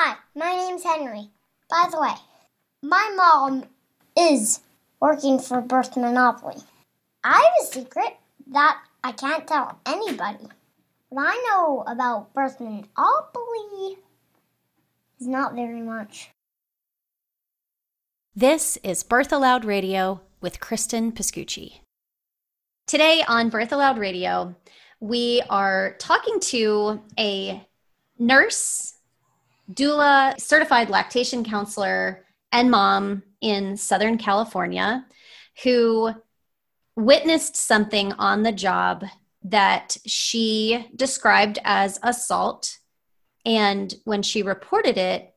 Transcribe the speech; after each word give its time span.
Hi, 0.00 0.14
my 0.36 0.54
name's 0.54 0.84
Henry. 0.84 1.28
By 1.68 1.88
the 1.90 2.00
way, 2.00 2.14
my 2.84 3.12
mom 3.16 3.64
is 4.16 4.60
working 5.00 5.40
for 5.40 5.60
Birth 5.60 5.96
Monopoly. 5.96 6.62
I 7.24 7.32
have 7.32 7.66
a 7.66 7.72
secret 7.72 8.16
that 8.52 8.80
I 9.02 9.10
can't 9.10 9.48
tell 9.48 9.80
anybody. 9.84 10.46
What 11.08 11.26
I 11.26 11.44
know 11.48 11.82
about 11.84 12.32
Birth 12.32 12.60
Monopoly 12.60 13.98
is 15.18 15.26
not 15.26 15.56
very 15.56 15.82
much. 15.82 16.30
This 18.36 18.78
is 18.84 19.02
Birth 19.02 19.32
Allowed 19.32 19.64
Radio 19.64 20.20
with 20.40 20.60
Kristen 20.60 21.10
Pascucci. 21.10 21.80
Today 22.86 23.24
on 23.26 23.48
Birth 23.48 23.72
Allowed 23.72 23.98
Radio, 23.98 24.54
we 25.00 25.42
are 25.50 25.96
talking 25.98 26.38
to 26.38 27.02
a 27.18 27.66
nurse, 28.16 28.94
doula, 29.72 30.38
certified 30.40 30.90
lactation 30.90 31.44
counselor, 31.44 32.24
and 32.52 32.70
mom 32.70 33.22
in 33.40 33.76
Southern 33.76 34.18
California 34.18 35.04
who 35.62 36.12
witnessed 36.96 37.56
something 37.56 38.12
on 38.14 38.42
the 38.42 38.52
job 38.52 39.04
that 39.42 39.96
she 40.06 40.86
described 40.96 41.58
as 41.64 41.98
assault. 42.02 42.78
And 43.44 43.94
when 44.04 44.22
she 44.22 44.42
reported 44.42 44.98
it, 44.98 45.34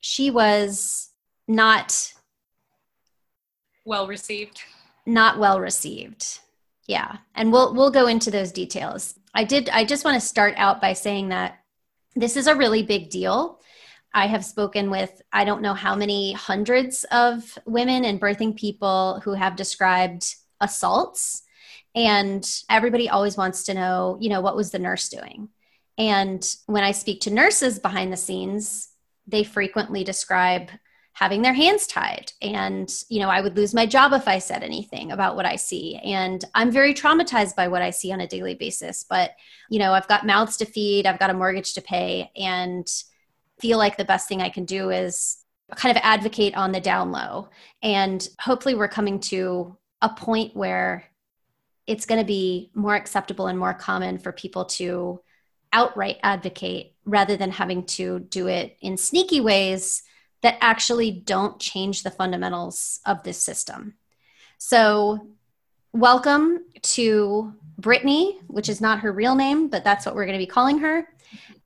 she 0.00 0.30
was 0.30 1.10
not 1.46 2.12
well 3.84 4.06
received. 4.06 4.62
Not 5.06 5.38
well 5.38 5.60
received. 5.60 6.40
Yeah. 6.86 7.18
And 7.34 7.52
we'll 7.52 7.74
we'll 7.74 7.90
go 7.90 8.06
into 8.06 8.30
those 8.30 8.52
details. 8.52 9.14
I 9.34 9.44
did 9.44 9.68
I 9.70 9.84
just 9.84 10.04
want 10.04 10.20
to 10.20 10.26
start 10.26 10.54
out 10.56 10.80
by 10.80 10.92
saying 10.92 11.28
that 11.30 11.60
this 12.14 12.36
is 12.36 12.46
a 12.46 12.54
really 12.56 12.82
big 12.82 13.08
deal. 13.08 13.57
I 14.18 14.26
have 14.26 14.44
spoken 14.44 14.90
with 14.90 15.22
I 15.32 15.44
don't 15.44 15.62
know 15.62 15.74
how 15.74 15.94
many 15.94 16.32
hundreds 16.32 17.04
of 17.12 17.56
women 17.66 18.04
and 18.04 18.20
birthing 18.20 18.56
people 18.56 19.20
who 19.22 19.32
have 19.32 19.54
described 19.54 20.34
assaults. 20.60 21.44
And 21.94 22.44
everybody 22.68 23.08
always 23.08 23.36
wants 23.36 23.62
to 23.64 23.74
know, 23.74 24.18
you 24.20 24.28
know, 24.28 24.40
what 24.40 24.56
was 24.56 24.72
the 24.72 24.80
nurse 24.80 25.08
doing? 25.08 25.50
And 25.98 26.44
when 26.66 26.82
I 26.82 26.90
speak 26.90 27.20
to 27.22 27.32
nurses 27.32 27.78
behind 27.78 28.12
the 28.12 28.16
scenes, 28.16 28.88
they 29.28 29.44
frequently 29.44 30.02
describe 30.02 30.70
having 31.12 31.42
their 31.42 31.54
hands 31.54 31.86
tied. 31.86 32.32
And 32.42 32.92
you 33.08 33.20
know 33.20 33.28
i 33.28 33.40
would 33.40 33.56
lose 33.56 33.74
my 33.74 33.86
job 33.86 34.12
if 34.12 34.28
i 34.28 34.38
said 34.38 34.62
anything 34.62 35.12
about 35.12 35.36
what 35.36 35.46
i 35.46 35.54
see. 35.54 35.96
And 35.96 36.44
i'm 36.56 36.72
very 36.72 36.92
traumatized 36.92 37.54
by 37.54 37.68
what 37.68 37.82
i 37.82 37.90
see 37.90 38.12
on 38.12 38.20
a 38.20 38.26
daily 38.26 38.56
basis. 38.56 39.04
But 39.08 39.30
you 39.70 39.78
know 39.78 39.92
i've 39.92 40.08
got 40.08 40.26
mouths 40.26 40.56
to 40.56 40.64
feed 40.64 41.06
i've 41.06 41.20
got 41.20 41.30
a 41.30 41.34
mortgage 41.34 41.74
to 41.74 41.82
pay. 41.82 42.32
And 42.36 42.88
feel 43.60 43.78
like 43.78 43.96
the 43.96 44.04
best 44.04 44.28
thing 44.28 44.40
i 44.40 44.48
can 44.48 44.64
do 44.64 44.90
is 44.90 45.38
kind 45.76 45.94
of 45.94 46.00
advocate 46.02 46.54
on 46.56 46.72
the 46.72 46.80
down 46.80 47.12
low 47.12 47.48
and 47.82 48.28
hopefully 48.40 48.74
we're 48.74 48.88
coming 48.88 49.20
to 49.20 49.76
a 50.00 50.08
point 50.08 50.56
where 50.56 51.04
it's 51.86 52.06
going 52.06 52.20
to 52.20 52.26
be 52.26 52.70
more 52.74 52.94
acceptable 52.94 53.46
and 53.46 53.58
more 53.58 53.74
common 53.74 54.18
for 54.18 54.30
people 54.30 54.66
to 54.66 55.20
outright 55.72 56.18
advocate 56.22 56.94
rather 57.04 57.36
than 57.36 57.50
having 57.50 57.84
to 57.84 58.20
do 58.20 58.46
it 58.46 58.76
in 58.80 58.96
sneaky 58.96 59.40
ways 59.40 60.02
that 60.42 60.58
actually 60.60 61.10
don't 61.10 61.58
change 61.58 62.02
the 62.02 62.10
fundamentals 62.10 63.00
of 63.06 63.22
this 63.22 63.38
system. 63.38 63.94
So, 64.58 65.26
welcome 65.92 66.64
to 66.82 67.54
Britany, 67.80 68.38
which 68.46 68.68
is 68.68 68.80
not 68.80 69.00
her 69.00 69.12
real 69.12 69.34
name, 69.34 69.68
but 69.68 69.84
that's 69.84 70.06
what 70.06 70.14
we're 70.14 70.26
going 70.26 70.38
to 70.38 70.44
be 70.44 70.50
calling 70.50 70.78
her. 70.78 71.08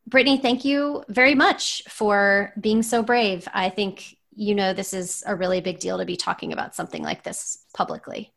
Britany, 0.09 0.41
thank 0.41 0.65
you 0.65 1.05
very 1.09 1.35
much 1.35 1.83
for 1.89 2.53
being 2.61 2.83
so 2.83 3.03
brave. 3.03 3.49
I 3.53 3.69
think 3.69 4.17
you 4.35 4.55
know 4.55 4.73
this 4.73 4.93
is 4.95 5.23
a 5.27 5.37
really 5.37 5.61
big 5.61 5.79
deal 5.79 5.99
to 5.99 6.05
be 6.05 6.17
talking 6.17 6.53
about 6.53 6.75
something 6.75 7.03
like 7.03 7.23
this 7.23 7.65
publicly. 7.75 8.33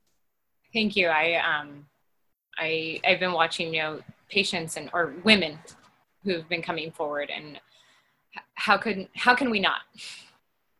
Thank 0.74 0.96
you. 0.96 1.08
I 1.08 1.36
um, 1.36 1.86
I 2.58 3.00
I've 3.06 3.20
been 3.20 3.34
watching 3.34 3.74
you 3.74 3.82
know 3.82 4.00
patients 4.30 4.78
and 4.78 4.90
or 4.94 5.14
women 5.24 5.60
who've 6.24 6.48
been 6.50 6.62
coming 6.62 6.92
forward, 6.92 7.30
and 7.30 7.60
how 8.56 8.78
could 8.78 9.08
how 9.16 9.36
can 9.36 9.50
we 9.50 9.60
not? 9.60 9.82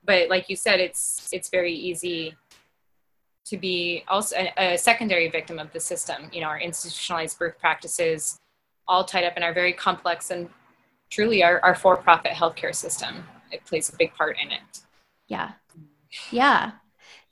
but 0.06 0.30
like 0.30 0.50
you 0.50 0.56
said, 0.56 0.80
it's 0.80 1.30
it's 1.32 1.50
very 1.50 1.74
easy 1.74 2.36
to 3.46 3.58
be 3.58 4.04
also 4.08 4.36
a, 4.36 4.74
a, 4.74 4.78
secondary 4.78 5.30
victim 5.30 5.60
of 5.60 5.72
the 5.72 5.80
system. 5.80 6.30
You 6.32 6.42
know, 6.42 6.48
our 6.48 6.60
institutionalized 6.60 7.38
birth 7.38 7.60
practices, 7.60 8.40
all 8.88 9.04
tied 9.04 9.24
up 9.24 9.38
in 9.38 9.44
our 9.44 9.54
very 9.54 9.74
complex 9.74 10.32
and 10.32 10.50
truly 11.16 11.44
our, 11.44 11.60
our 11.64 11.76
for-profit 11.76 12.32
healthcare 12.32 12.76
system. 12.76 13.24
It 13.52 13.64
plays 13.66 13.90
a 13.90 13.96
big 13.96 14.14
part 14.14 14.38
in 14.44 14.52
it. 14.52 14.82
Yeah, 15.28 15.54
yeah. 16.32 16.72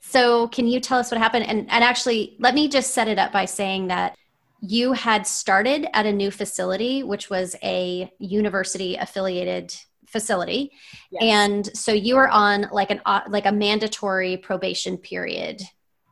So, 0.00 0.48
can 0.48 0.66
you 0.66 0.80
tell 0.80 0.98
us 0.98 1.10
what 1.10 1.20
happened? 1.20 1.46
And 1.46 1.60
and 1.70 1.84
actually, 1.84 2.36
let 2.38 2.54
me 2.54 2.68
just 2.68 2.92
set 2.92 3.08
it 3.08 3.18
up 3.18 3.32
by 3.32 3.44
saying 3.44 3.88
that 3.88 4.16
you 4.60 4.92
had 4.92 5.26
started 5.26 5.86
at 5.92 6.06
a 6.06 6.12
new 6.12 6.30
facility, 6.30 7.02
which 7.02 7.28
was 7.28 7.56
a 7.62 8.10
university 8.18 8.96
affiliated 8.96 9.74
facility 10.14 10.70
yes. 11.10 11.22
and 11.22 11.76
so 11.76 11.92
you 11.92 12.14
were 12.14 12.28
on 12.28 12.68
like 12.70 12.92
an 12.92 13.00
uh, 13.04 13.22
like 13.28 13.46
a 13.46 13.50
mandatory 13.50 14.36
probation 14.36 14.96
period 14.96 15.60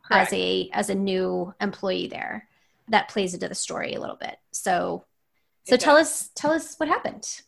Correct. 0.04 0.32
as 0.32 0.32
a 0.32 0.68
as 0.72 0.90
a 0.90 0.94
new 0.96 1.54
employee 1.60 2.08
there 2.08 2.48
that 2.88 3.08
plays 3.08 3.32
into 3.32 3.48
the 3.48 3.54
story 3.54 3.94
a 3.94 4.00
little 4.00 4.16
bit 4.16 4.36
so 4.50 5.04
so 5.68 5.76
tell 5.76 5.96
us 5.96 6.30
tell 6.34 6.50
us 6.50 6.74
what 6.78 6.88
happened 6.88 7.42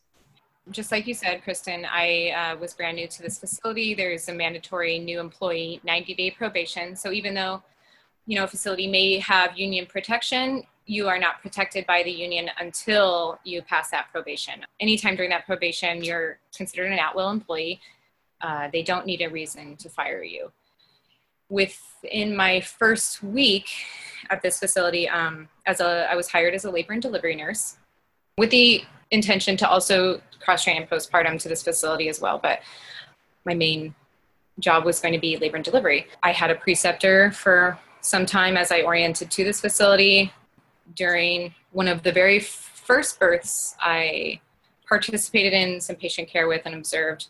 just 0.70 0.90
like 0.90 1.06
you 1.06 1.14
said 1.14 1.42
kristen 1.42 1.84
i 1.90 2.30
uh, 2.30 2.56
was 2.58 2.74
brand 2.74 2.96
new 2.96 3.06
to 3.06 3.22
this 3.22 3.38
facility 3.38 3.94
there's 3.94 4.28
a 4.28 4.34
mandatory 4.34 4.98
new 4.98 5.20
employee 5.20 5.80
90 5.84 6.14
day 6.14 6.30
probation 6.30 6.96
so 6.96 7.12
even 7.12 7.34
though 7.34 7.62
you 8.26 8.36
know 8.36 8.44
a 8.44 8.48
facility 8.48 8.86
may 8.86 9.18
have 9.18 9.56
union 9.58 9.86
protection 9.86 10.62
you 10.86 11.08
are 11.08 11.18
not 11.18 11.40
protected 11.40 11.86
by 11.86 12.02
the 12.02 12.10
union 12.10 12.50
until 12.58 13.38
you 13.44 13.62
pass 13.62 13.90
that 13.90 14.08
probation. 14.12 14.64
Anytime 14.80 15.16
during 15.16 15.30
that 15.30 15.46
probation, 15.46 16.04
you're 16.04 16.38
considered 16.54 16.92
an 16.92 16.98
at 16.98 17.14
will 17.14 17.30
employee. 17.30 17.80
Uh, 18.40 18.68
they 18.72 18.82
don't 18.82 19.06
need 19.06 19.22
a 19.22 19.28
reason 19.28 19.76
to 19.76 19.88
fire 19.88 20.22
you. 20.22 20.52
Within 21.48 22.36
my 22.36 22.60
first 22.60 23.22
week 23.22 23.68
at 24.28 24.42
this 24.42 24.58
facility, 24.58 25.08
um, 25.08 25.48
as 25.66 25.80
a, 25.80 26.06
I 26.10 26.16
was 26.16 26.28
hired 26.28 26.54
as 26.54 26.64
a 26.64 26.70
labor 26.70 26.92
and 26.92 27.00
delivery 27.00 27.36
nurse 27.36 27.76
with 28.38 28.50
the 28.50 28.84
intention 29.10 29.56
to 29.58 29.68
also 29.68 30.20
cross 30.40 30.64
train 30.64 30.76
and 30.76 30.90
postpartum 30.90 31.38
to 31.40 31.48
this 31.48 31.62
facility 31.62 32.08
as 32.08 32.20
well. 32.20 32.38
But 32.38 32.60
my 33.44 33.54
main 33.54 33.94
job 34.60 34.84
was 34.84 35.00
going 35.00 35.14
to 35.14 35.20
be 35.20 35.36
labor 35.36 35.56
and 35.56 35.64
delivery. 35.64 36.06
I 36.22 36.32
had 36.32 36.50
a 36.50 36.54
preceptor 36.54 37.32
for 37.32 37.78
some 38.00 38.26
time 38.26 38.56
as 38.56 38.70
I 38.70 38.82
oriented 38.82 39.30
to 39.30 39.44
this 39.44 39.60
facility 39.60 40.32
during 40.94 41.54
one 41.72 41.88
of 41.88 42.02
the 42.02 42.12
very 42.12 42.40
first 42.40 43.18
births 43.18 43.74
I 43.80 44.40
participated 44.86 45.52
in 45.52 45.80
some 45.80 45.96
patient 45.96 46.28
care 46.28 46.46
with 46.46 46.62
and 46.66 46.74
observed. 46.74 47.28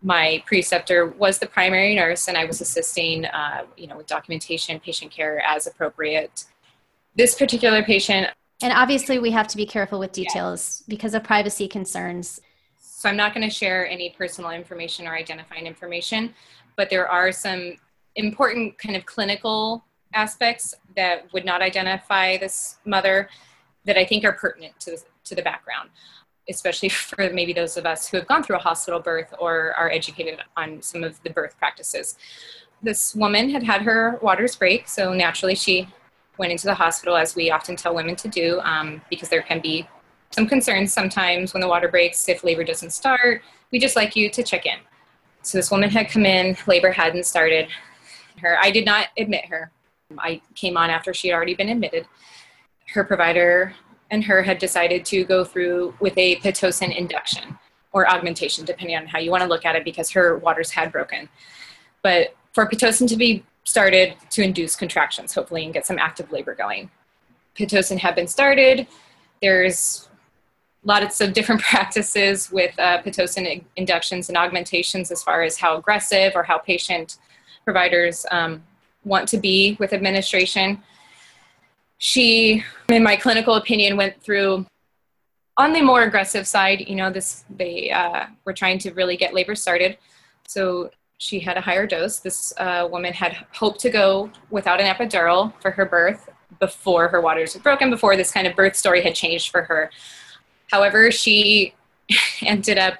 My 0.00 0.42
preceptor 0.46 1.06
was 1.06 1.40
the 1.40 1.46
primary 1.46 1.94
nurse, 1.96 2.28
and 2.28 2.36
I 2.36 2.44
was 2.44 2.60
assisting, 2.60 3.24
uh, 3.26 3.64
you 3.76 3.88
know, 3.88 3.96
with 3.96 4.06
documentation, 4.06 4.78
patient 4.78 5.10
care 5.10 5.42
as 5.44 5.66
appropriate. 5.66 6.44
This 7.16 7.34
particular 7.34 7.82
patient, 7.82 8.30
and 8.60 8.72
obviously, 8.72 9.18
we 9.18 9.30
have 9.30 9.46
to 9.48 9.56
be 9.56 9.66
careful 9.66 9.98
with 9.98 10.12
details 10.12 10.82
yeah. 10.82 10.94
because 10.94 11.14
of 11.14 11.22
privacy 11.22 11.68
concerns. 11.68 12.40
So 12.80 13.08
I'm 13.08 13.16
not 13.16 13.32
going 13.32 13.48
to 13.48 13.54
share 13.54 13.88
any 13.88 14.10
personal 14.10 14.50
information 14.50 15.06
or 15.06 15.14
identifying 15.14 15.66
information, 15.66 16.34
but 16.76 16.90
there 16.90 17.08
are 17.08 17.30
some 17.30 17.76
important 18.16 18.76
kind 18.78 18.96
of 18.96 19.06
clinical 19.06 19.84
aspects 20.14 20.74
that 20.96 21.32
would 21.32 21.44
not 21.44 21.62
identify 21.62 22.36
this 22.38 22.78
mother 22.84 23.28
that 23.84 23.96
I 23.96 24.04
think 24.04 24.24
are 24.24 24.32
pertinent 24.32 24.78
to, 24.80 24.98
to 25.24 25.34
the 25.36 25.42
background, 25.42 25.90
especially 26.48 26.88
for 26.88 27.30
maybe 27.32 27.52
those 27.52 27.76
of 27.76 27.86
us 27.86 28.08
who 28.08 28.16
have 28.16 28.26
gone 28.26 28.42
through 28.42 28.56
a 28.56 28.60
hospital 28.60 28.98
birth 28.98 29.32
or 29.38 29.74
are 29.76 29.90
educated 29.90 30.40
on 30.56 30.82
some 30.82 31.04
of 31.04 31.22
the 31.22 31.30
birth 31.30 31.56
practices. 31.56 32.16
This 32.82 33.14
woman 33.14 33.50
had 33.50 33.62
had 33.62 33.82
her 33.82 34.18
waters 34.22 34.56
break, 34.56 34.88
so 34.88 35.12
naturally 35.12 35.54
she 35.54 35.88
went 36.38 36.52
into 36.52 36.66
the 36.66 36.74
hospital, 36.74 37.16
as 37.16 37.34
we 37.34 37.50
often 37.50 37.76
tell 37.76 37.94
women 37.94 38.16
to 38.16 38.28
do, 38.28 38.60
um, 38.60 39.00
because 39.10 39.28
there 39.28 39.42
can 39.42 39.60
be 39.60 39.86
some 40.30 40.46
concerns 40.46 40.92
sometimes 40.92 41.52
when 41.52 41.60
the 41.60 41.68
water 41.68 41.88
breaks 41.88 42.28
if 42.28 42.44
labor 42.44 42.64
doesn't 42.64 42.90
start. 42.90 43.42
We 43.70 43.78
just 43.78 43.96
like 43.96 44.14
you 44.16 44.30
to 44.30 44.42
check 44.42 44.66
in. 44.66 44.78
So 45.42 45.58
this 45.58 45.70
woman 45.70 45.90
had 45.90 46.08
come 46.08 46.26
in, 46.26 46.56
labor 46.66 46.92
hadn't 46.92 47.24
started. 47.24 47.68
Her, 48.40 48.58
I 48.60 48.70
did 48.70 48.84
not 48.84 49.08
admit 49.16 49.46
her 49.46 49.72
I 50.16 50.40
came 50.54 50.76
on 50.76 50.90
after 50.90 51.12
she 51.12 51.28
had 51.28 51.34
already 51.34 51.54
been 51.54 51.68
admitted. 51.68 52.06
Her 52.94 53.04
provider 53.04 53.74
and 54.10 54.24
her 54.24 54.42
had 54.42 54.58
decided 54.58 55.04
to 55.06 55.24
go 55.24 55.44
through 55.44 55.94
with 56.00 56.16
a 56.16 56.36
Pitocin 56.36 56.96
induction 56.96 57.58
or 57.92 58.08
augmentation, 58.08 58.64
depending 58.64 58.96
on 58.96 59.06
how 59.06 59.18
you 59.18 59.30
want 59.30 59.42
to 59.42 59.48
look 59.48 59.66
at 59.66 59.76
it, 59.76 59.84
because 59.84 60.10
her 60.10 60.38
waters 60.38 60.70
had 60.70 60.92
broken. 60.92 61.28
But 62.02 62.34
for 62.52 62.66
Pitocin 62.66 63.06
to 63.08 63.16
be 63.16 63.44
started 63.68 64.14
to 64.30 64.42
induce 64.42 64.74
contractions, 64.74 65.34
hopefully, 65.34 65.62
and 65.62 65.74
get 65.74 65.84
some 65.84 65.98
active 65.98 66.32
labor 66.32 66.54
going. 66.54 66.90
Pitocin 67.54 67.98
had 67.98 68.14
been 68.14 68.26
started. 68.26 68.86
There's 69.42 70.08
lots 70.84 71.20
of 71.20 71.34
different 71.34 71.60
practices 71.70 72.50
with 72.50 72.72
uh, 72.78 73.02
Pitocin 73.02 73.62
inductions 73.76 74.30
and 74.30 74.38
augmentations 74.38 75.10
as 75.10 75.22
far 75.22 75.42
as 75.42 75.58
how 75.58 75.76
aggressive 75.76 76.32
or 76.34 76.42
how 76.42 76.56
patient 76.56 77.18
providers 77.64 78.24
um, 78.30 78.62
want 79.04 79.28
to 79.28 79.36
be 79.36 79.76
with 79.78 79.92
administration. 79.92 80.82
She, 81.98 82.64
in 82.88 83.02
my 83.02 83.16
clinical 83.16 83.56
opinion, 83.56 83.98
went 83.98 84.22
through 84.22 84.64
on 85.58 85.74
the 85.74 85.82
more 85.82 86.04
aggressive 86.04 86.46
side. 86.46 86.88
You 86.88 86.94
know, 86.94 87.10
this 87.10 87.44
they 87.50 87.90
uh, 87.90 88.26
were 88.46 88.54
trying 88.54 88.78
to 88.78 88.92
really 88.92 89.18
get 89.18 89.34
labor 89.34 89.54
started, 89.54 89.98
so 90.46 90.90
she 91.18 91.40
had 91.40 91.56
a 91.56 91.60
higher 91.60 91.86
dose. 91.86 92.20
This 92.20 92.52
uh, 92.58 92.88
woman 92.90 93.12
had 93.12 93.36
hoped 93.52 93.80
to 93.80 93.90
go 93.90 94.30
without 94.50 94.80
an 94.80 94.86
epidural 94.86 95.52
for 95.60 95.72
her 95.72 95.84
birth 95.84 96.28
before 96.60 97.08
her 97.08 97.20
waters 97.20 97.54
were 97.54 97.60
broken, 97.60 97.90
before 97.90 98.16
this 98.16 98.30
kind 98.30 98.46
of 98.46 98.56
birth 98.56 98.76
story 98.76 99.02
had 99.02 99.14
changed 99.14 99.50
for 99.50 99.62
her. 99.62 99.90
However, 100.70 101.10
she 101.10 101.74
ended 102.42 102.78
up 102.78 102.94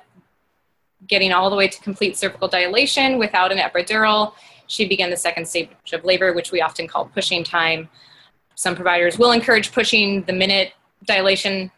getting 1.07 1.33
all 1.33 1.49
the 1.49 1.57
way 1.57 1.69
to 1.69 1.81
complete 1.81 2.17
cervical 2.17 2.49
dilation 2.49 3.19
without 3.19 3.53
an 3.53 3.59
epidural. 3.59 4.35
She 4.67 4.87
began 4.87 5.11
the 5.11 5.17
second 5.17 5.47
stage 5.47 5.71
of 5.93 6.05
labor, 6.05 6.33
which 6.33 6.53
we 6.53 6.61
often 6.61 6.89
call 6.89 7.07
pushing 7.07 7.45
time. 7.45 7.89
Some 8.57 8.75
providers 8.75 9.19
will 9.19 9.31
encourage 9.31 9.73
pushing 9.73 10.25
the 10.25 10.33
minute 10.33 10.73
dilation 11.05 11.71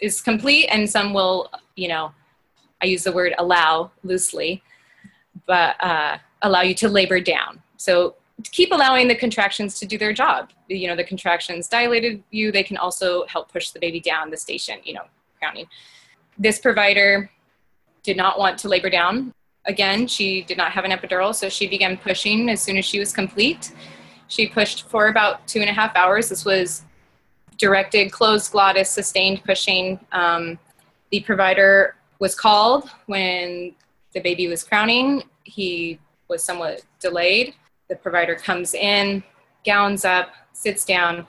is 0.00 0.20
complete, 0.20 0.66
and 0.66 0.88
some 0.88 1.12
will, 1.12 1.50
you 1.74 1.88
know, 1.88 2.12
I 2.80 2.86
use 2.86 3.02
the 3.02 3.12
word 3.12 3.34
allow 3.38 3.90
loosely, 4.04 4.62
but 5.46 5.82
uh, 5.82 6.18
allow 6.42 6.62
you 6.62 6.74
to 6.74 6.88
labor 6.88 7.20
down. 7.20 7.62
So 7.76 8.16
keep 8.44 8.72
allowing 8.72 9.08
the 9.08 9.14
contractions 9.14 9.78
to 9.80 9.86
do 9.86 9.98
their 9.98 10.12
job. 10.12 10.50
You 10.68 10.88
know, 10.88 10.96
the 10.96 11.04
contractions 11.04 11.68
dilated 11.68 12.22
you, 12.30 12.52
they 12.52 12.62
can 12.62 12.76
also 12.76 13.26
help 13.26 13.52
push 13.52 13.70
the 13.70 13.80
baby 13.80 14.00
down 14.00 14.30
the 14.30 14.36
station, 14.36 14.78
you 14.84 14.94
know, 14.94 15.04
crowning. 15.38 15.66
This 16.38 16.58
provider 16.58 17.30
did 18.02 18.16
not 18.16 18.38
want 18.38 18.58
to 18.58 18.68
labor 18.68 18.90
down. 18.90 19.32
Again, 19.64 20.06
she 20.06 20.42
did 20.42 20.56
not 20.56 20.72
have 20.72 20.84
an 20.84 20.92
epidural, 20.92 21.34
so 21.34 21.48
she 21.48 21.68
began 21.68 21.96
pushing 21.96 22.48
as 22.48 22.62
soon 22.62 22.78
as 22.78 22.84
she 22.84 22.98
was 22.98 23.12
complete. 23.12 23.72
She 24.28 24.46
pushed 24.46 24.88
for 24.88 25.08
about 25.08 25.46
two 25.46 25.60
and 25.60 25.68
a 25.68 25.72
half 25.72 25.94
hours. 25.96 26.28
This 26.28 26.44
was 26.44 26.84
directed 27.58 28.12
closed 28.12 28.52
glottis, 28.52 28.88
sustained 28.88 29.42
pushing. 29.44 29.98
Um, 30.12 30.58
the 31.10 31.20
provider 31.20 31.96
was 32.18 32.34
called 32.34 32.88
when 33.06 33.74
the 34.18 34.22
baby 34.22 34.48
was 34.48 34.64
crowning. 34.64 35.22
He 35.44 36.00
was 36.26 36.42
somewhat 36.42 36.82
delayed. 36.98 37.54
The 37.88 37.94
provider 37.94 38.34
comes 38.34 38.74
in, 38.74 39.22
gowns 39.64 40.04
up, 40.04 40.32
sits 40.52 40.84
down, 40.84 41.26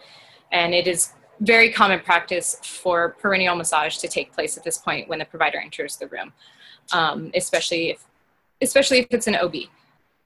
and 0.51 0.73
it 0.73 0.87
is 0.87 1.13
very 1.41 1.71
common 1.71 1.99
practice 1.99 2.57
for 2.63 3.15
perineal 3.21 3.55
massage 3.55 3.97
to 3.97 4.07
take 4.07 4.33
place 4.33 4.57
at 4.57 4.63
this 4.63 4.79
point 4.79 5.07
when 5.07 5.19
the 5.19 5.25
provider 5.25 5.59
enters 5.59 5.97
the 5.97 6.07
room, 6.07 6.33
um, 6.91 7.31
especially 7.35 7.91
if 7.91 8.03
especially 8.61 8.99
if 8.99 9.07
it's 9.11 9.27
an 9.27 9.35
OB. 9.35 9.55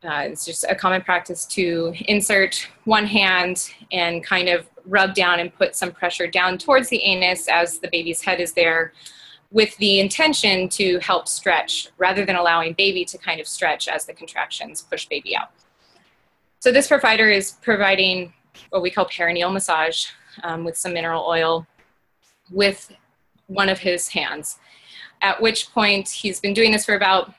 Uh, 0.03 0.23
it's 0.31 0.45
just 0.45 0.65
a 0.67 0.75
common 0.75 1.01
practice 1.01 1.45
to 1.45 1.93
insert 2.07 2.67
one 2.85 3.05
hand 3.05 3.73
and 3.91 4.23
kind 4.23 4.49
of 4.49 4.67
rub 4.85 5.13
down 5.13 5.39
and 5.39 5.53
put 5.53 5.75
some 5.75 5.91
pressure 5.91 6.27
down 6.27 6.57
towards 6.57 6.89
the 6.89 7.01
anus 7.03 7.47
as 7.47 7.79
the 7.79 7.89
baby's 7.89 8.21
head 8.21 8.39
is 8.39 8.53
there 8.53 8.93
with 9.53 9.77
the 9.77 9.99
intention 9.99 10.67
to 10.67 10.97
help 10.99 11.27
stretch 11.27 11.87
rather 11.97 12.25
than 12.25 12.35
allowing 12.35 12.73
baby 12.73 13.05
to 13.05 13.17
kind 13.19 13.39
of 13.39 13.47
stretch 13.47 13.87
as 13.87 14.05
the 14.05 14.13
contractions 14.13 14.81
push 14.81 15.05
baby 15.05 15.37
out. 15.37 15.51
So 16.59 16.71
this 16.71 16.87
provider 16.87 17.29
is 17.29 17.51
providing 17.61 18.33
what 18.71 18.81
we 18.81 18.89
call 18.89 19.05
perineal 19.05 19.53
massage 19.53 20.07
um, 20.43 20.63
with 20.63 20.75
some 20.75 20.93
mineral 20.93 21.23
oil 21.27 21.67
with 22.51 22.91
one 23.47 23.69
of 23.69 23.79
his 23.79 24.09
hands. 24.09 24.57
At 25.21 25.39
which 25.39 25.71
point 25.71 26.09
he's 26.09 26.39
been 26.39 26.53
doing 26.53 26.71
this 26.71 26.85
for 26.85 26.95
about 26.95 27.33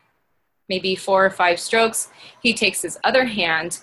maybe 0.69 0.94
four 0.94 1.26
or 1.26 1.31
five 1.31 1.58
strokes. 1.58 2.08
He 2.43 2.55
takes 2.55 2.81
his 2.82 2.99
other 3.05 3.25
hand, 3.25 3.81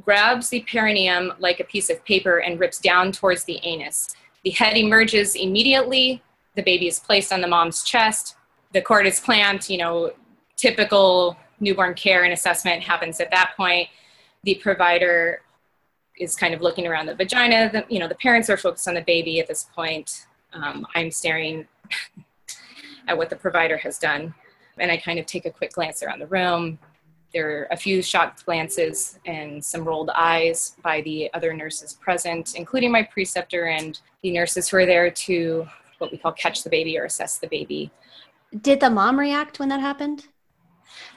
grabs 0.00 0.48
the 0.48 0.60
perineum 0.60 1.32
like 1.38 1.58
a 1.58 1.64
piece 1.64 1.90
of 1.90 2.04
paper, 2.04 2.38
and 2.38 2.60
rips 2.60 2.78
down 2.78 3.12
towards 3.12 3.44
the 3.44 3.58
anus. 3.64 4.08
The 4.44 4.50
head 4.50 4.76
emerges 4.76 5.34
immediately. 5.34 6.22
The 6.54 6.62
baby 6.62 6.86
is 6.86 6.98
placed 6.98 7.32
on 7.32 7.40
the 7.40 7.48
mom's 7.48 7.82
chest. 7.82 8.36
The 8.72 8.82
cord 8.82 9.06
is 9.06 9.20
clamped. 9.20 9.70
You 9.70 9.78
know, 9.78 10.12
typical 10.56 11.36
newborn 11.60 11.94
care 11.94 12.24
and 12.24 12.32
assessment 12.32 12.82
happens 12.82 13.20
at 13.20 13.30
that 13.30 13.52
point. 13.56 13.88
The 14.44 14.56
provider 14.56 15.42
is 16.18 16.36
kind 16.36 16.52
of 16.52 16.60
looking 16.60 16.86
around 16.86 17.06
the 17.06 17.14
vagina. 17.14 17.70
The, 17.72 17.84
you 17.88 17.98
know, 17.98 18.08
the 18.08 18.16
parents 18.16 18.50
are 18.50 18.56
focused 18.56 18.88
on 18.88 18.94
the 18.94 19.02
baby 19.02 19.40
at 19.40 19.46
this 19.46 19.66
point. 19.74 20.26
Um, 20.52 20.86
I'm 20.94 21.10
staring 21.10 21.66
at 23.08 23.16
what 23.16 23.30
the 23.30 23.36
provider 23.36 23.76
has 23.78 23.98
done 23.98 24.34
and 24.78 24.90
I 24.90 24.96
kind 24.96 25.18
of 25.18 25.26
take 25.26 25.46
a 25.46 25.50
quick 25.50 25.72
glance 25.72 26.02
around 26.02 26.20
the 26.20 26.26
room. 26.26 26.78
There 27.32 27.60
are 27.60 27.68
a 27.70 27.76
few 27.76 28.02
shocked 28.02 28.44
glances 28.44 29.18
and 29.24 29.64
some 29.64 29.84
rolled 29.84 30.10
eyes 30.10 30.76
by 30.82 31.00
the 31.02 31.32
other 31.32 31.54
nurses 31.54 31.94
present, 31.94 32.54
including 32.54 32.92
my 32.92 33.02
preceptor 33.02 33.66
and 33.66 33.98
the 34.22 34.32
nurses 34.32 34.68
who 34.68 34.76
are 34.78 34.86
there 34.86 35.10
to 35.10 35.66
what 36.02 36.12
we 36.12 36.18
call 36.18 36.32
catch 36.32 36.62
the 36.62 36.70
baby 36.70 36.98
or 36.98 37.04
assess 37.04 37.38
the 37.38 37.46
baby. 37.46 37.90
Did 38.60 38.80
the 38.80 38.90
mom 38.90 39.18
react 39.18 39.58
when 39.58 39.70
that 39.70 39.80
happened? 39.80 40.26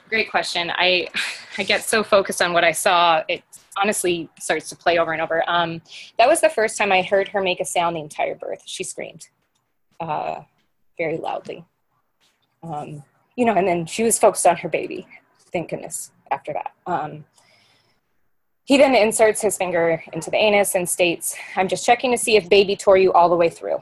Great 0.08 0.30
question. 0.30 0.72
I 0.74 1.08
I 1.58 1.64
get 1.64 1.82
so 1.82 2.02
focused 2.02 2.40
on 2.40 2.52
what 2.52 2.64
I 2.64 2.72
saw, 2.72 3.22
it 3.28 3.42
honestly 3.76 4.28
starts 4.38 4.68
to 4.70 4.76
play 4.76 4.98
over 4.98 5.12
and 5.12 5.20
over. 5.20 5.42
Um, 5.46 5.82
that 6.18 6.28
was 6.28 6.40
the 6.40 6.48
first 6.48 6.78
time 6.78 6.92
I 6.92 7.02
heard 7.02 7.28
her 7.28 7.42
make 7.42 7.60
a 7.60 7.64
sound 7.64 7.96
the 7.96 8.00
entire 8.00 8.34
birth. 8.34 8.62
She 8.66 8.84
screamed 8.84 9.28
uh, 10.00 10.40
very 10.96 11.18
loudly. 11.18 11.64
Um, 12.62 13.02
you 13.36 13.44
know, 13.44 13.54
and 13.54 13.66
then 13.68 13.86
she 13.86 14.02
was 14.02 14.18
focused 14.18 14.46
on 14.46 14.56
her 14.56 14.68
baby. 14.68 15.06
Thank 15.52 15.70
goodness 15.70 16.10
after 16.30 16.52
that. 16.52 16.72
Um, 16.86 17.24
he 18.64 18.76
then 18.78 18.94
inserts 18.94 19.40
his 19.40 19.56
finger 19.56 20.02
into 20.12 20.30
the 20.30 20.36
anus 20.36 20.74
and 20.74 20.88
states, 20.88 21.36
I'm 21.54 21.68
just 21.68 21.86
checking 21.86 22.10
to 22.10 22.18
see 22.18 22.36
if 22.36 22.48
baby 22.48 22.74
tore 22.76 22.96
you 22.96 23.12
all 23.12 23.28
the 23.28 23.36
way 23.36 23.48
through. 23.48 23.78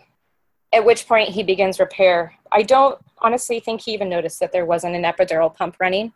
At 0.75 0.85
which 0.85 1.07
point 1.07 1.31
he 1.31 1.43
begins 1.43 1.79
repair. 1.79 2.35
I 2.53 2.63
don't 2.63 2.99
honestly 3.19 3.61
think 3.61 3.83
he 3.83 3.93
even 3.93 4.09
noticed 4.09 4.41
that 4.41 4.53
there 4.53 4.67
wasn't 4.67 4.97
an 4.97 5.05
epidural 5.05 5.55
pump 5.55 5.77
running 5.79 6.13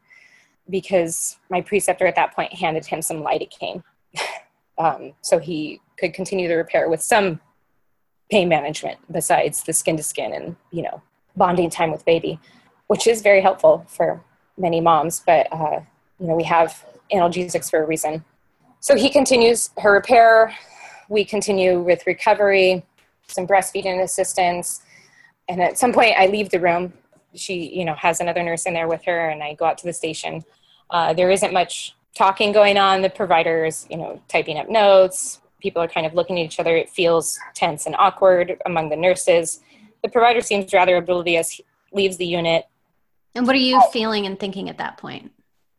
because 0.69 1.38
my 1.50 1.60
preceptor 1.60 2.06
at 2.06 2.16
that 2.16 2.34
point 2.34 2.52
handed 2.52 2.84
him 2.84 3.00
some 3.00 3.22
lidocaine. 3.22 3.82
um, 4.78 5.12
so 5.22 5.38
he 5.38 5.81
could 5.99 6.12
continue 6.12 6.49
the 6.49 6.56
repair 6.56 6.88
with 6.88 7.02
some 7.02 7.40
pain 8.31 8.49
management 8.49 8.99
besides 9.10 9.62
the 9.62 9.72
skin 9.72 9.96
to 9.96 10.02
skin 10.02 10.32
and, 10.34 10.56
you 10.70 10.82
know, 10.82 11.00
bonding 11.37 11.70
time 11.70 11.90
with 11.90 12.04
baby 12.04 12.38
which 12.88 13.06
is 13.06 13.22
very 13.22 13.40
helpful 13.40 13.87
for 13.87 14.20
many 14.58 14.81
moms. 14.81 15.22
But 15.25 15.46
uh, 15.52 15.81
you 16.19 16.26
know, 16.26 16.35
we 16.35 16.44
have 16.44 16.85
analgesics 17.12 17.71
for 17.71 17.82
a 17.82 17.87
reason. 17.87 18.25
So 18.80 18.97
he 18.97 19.09
continues 19.09 19.71
her 19.78 19.92
repair. 19.92 20.54
We 21.09 21.25
continue 21.25 21.80
with 21.80 22.06
recovery, 22.06 22.85
some 23.28 23.47
breastfeeding 23.47 24.02
assistance, 24.02 24.82
and 25.49 25.62
at 25.62 25.78
some 25.78 25.92
point 25.92 26.14
I 26.18 26.26
leave 26.26 26.50
the 26.50 26.61
room. 26.61 26.92
She, 27.35 27.75
you 27.75 27.85
know, 27.85 27.94
has 27.94 28.20
another 28.20 28.42
nurse 28.42 28.66
in 28.66 28.75
there 28.75 28.88
with 28.88 29.04
her, 29.04 29.28
and 29.28 29.42
I 29.42 29.54
go 29.54 29.66
out 29.66 29.78
to 29.78 29.85
the 29.85 29.92
station. 29.92 30.44
Uh, 30.90 31.12
there 31.12 31.30
isn't 31.30 31.52
much 31.52 31.94
talking 32.14 32.52
going 32.52 32.78
on. 32.78 33.02
The 33.02 33.11
provider 33.11 33.64
is, 33.66 33.87
you 33.90 33.97
know, 33.97 34.20
typing 34.28 34.58
up 34.58 34.68
notes. 34.68 35.40
People 35.61 35.82
are 35.82 35.88
kind 35.88 36.06
of 36.06 36.14
looking 36.14 36.38
at 36.38 36.44
each 36.44 36.58
other. 36.58 36.76
It 36.76 36.88
feels 36.88 37.38
tense 37.54 37.87
and 37.87 37.94
awkward 37.99 38.61
among 38.66 38.88
the 38.88 38.97
nurses. 38.97 39.61
The 40.02 40.08
provider 40.08 40.40
seems 40.40 40.73
rather 40.73 40.97
oblivious, 40.97 41.61
leaves 41.92 42.16
the 42.16 42.26
unit, 42.26 42.66
and 43.38 43.47
what 43.47 43.54
are 43.54 43.61
you 43.61 43.80
oh. 43.82 43.90
feeling 43.90 44.26
and 44.26 44.38
thinking 44.38 44.68
at 44.68 44.78
that 44.78 44.97
point? 44.97 45.30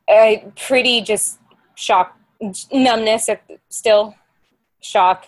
I 0.07 0.45
pretty 0.55 1.01
just 1.01 1.39
shock, 1.75 2.17
numbness, 2.71 3.29
still 3.67 4.15
shock. 4.79 5.27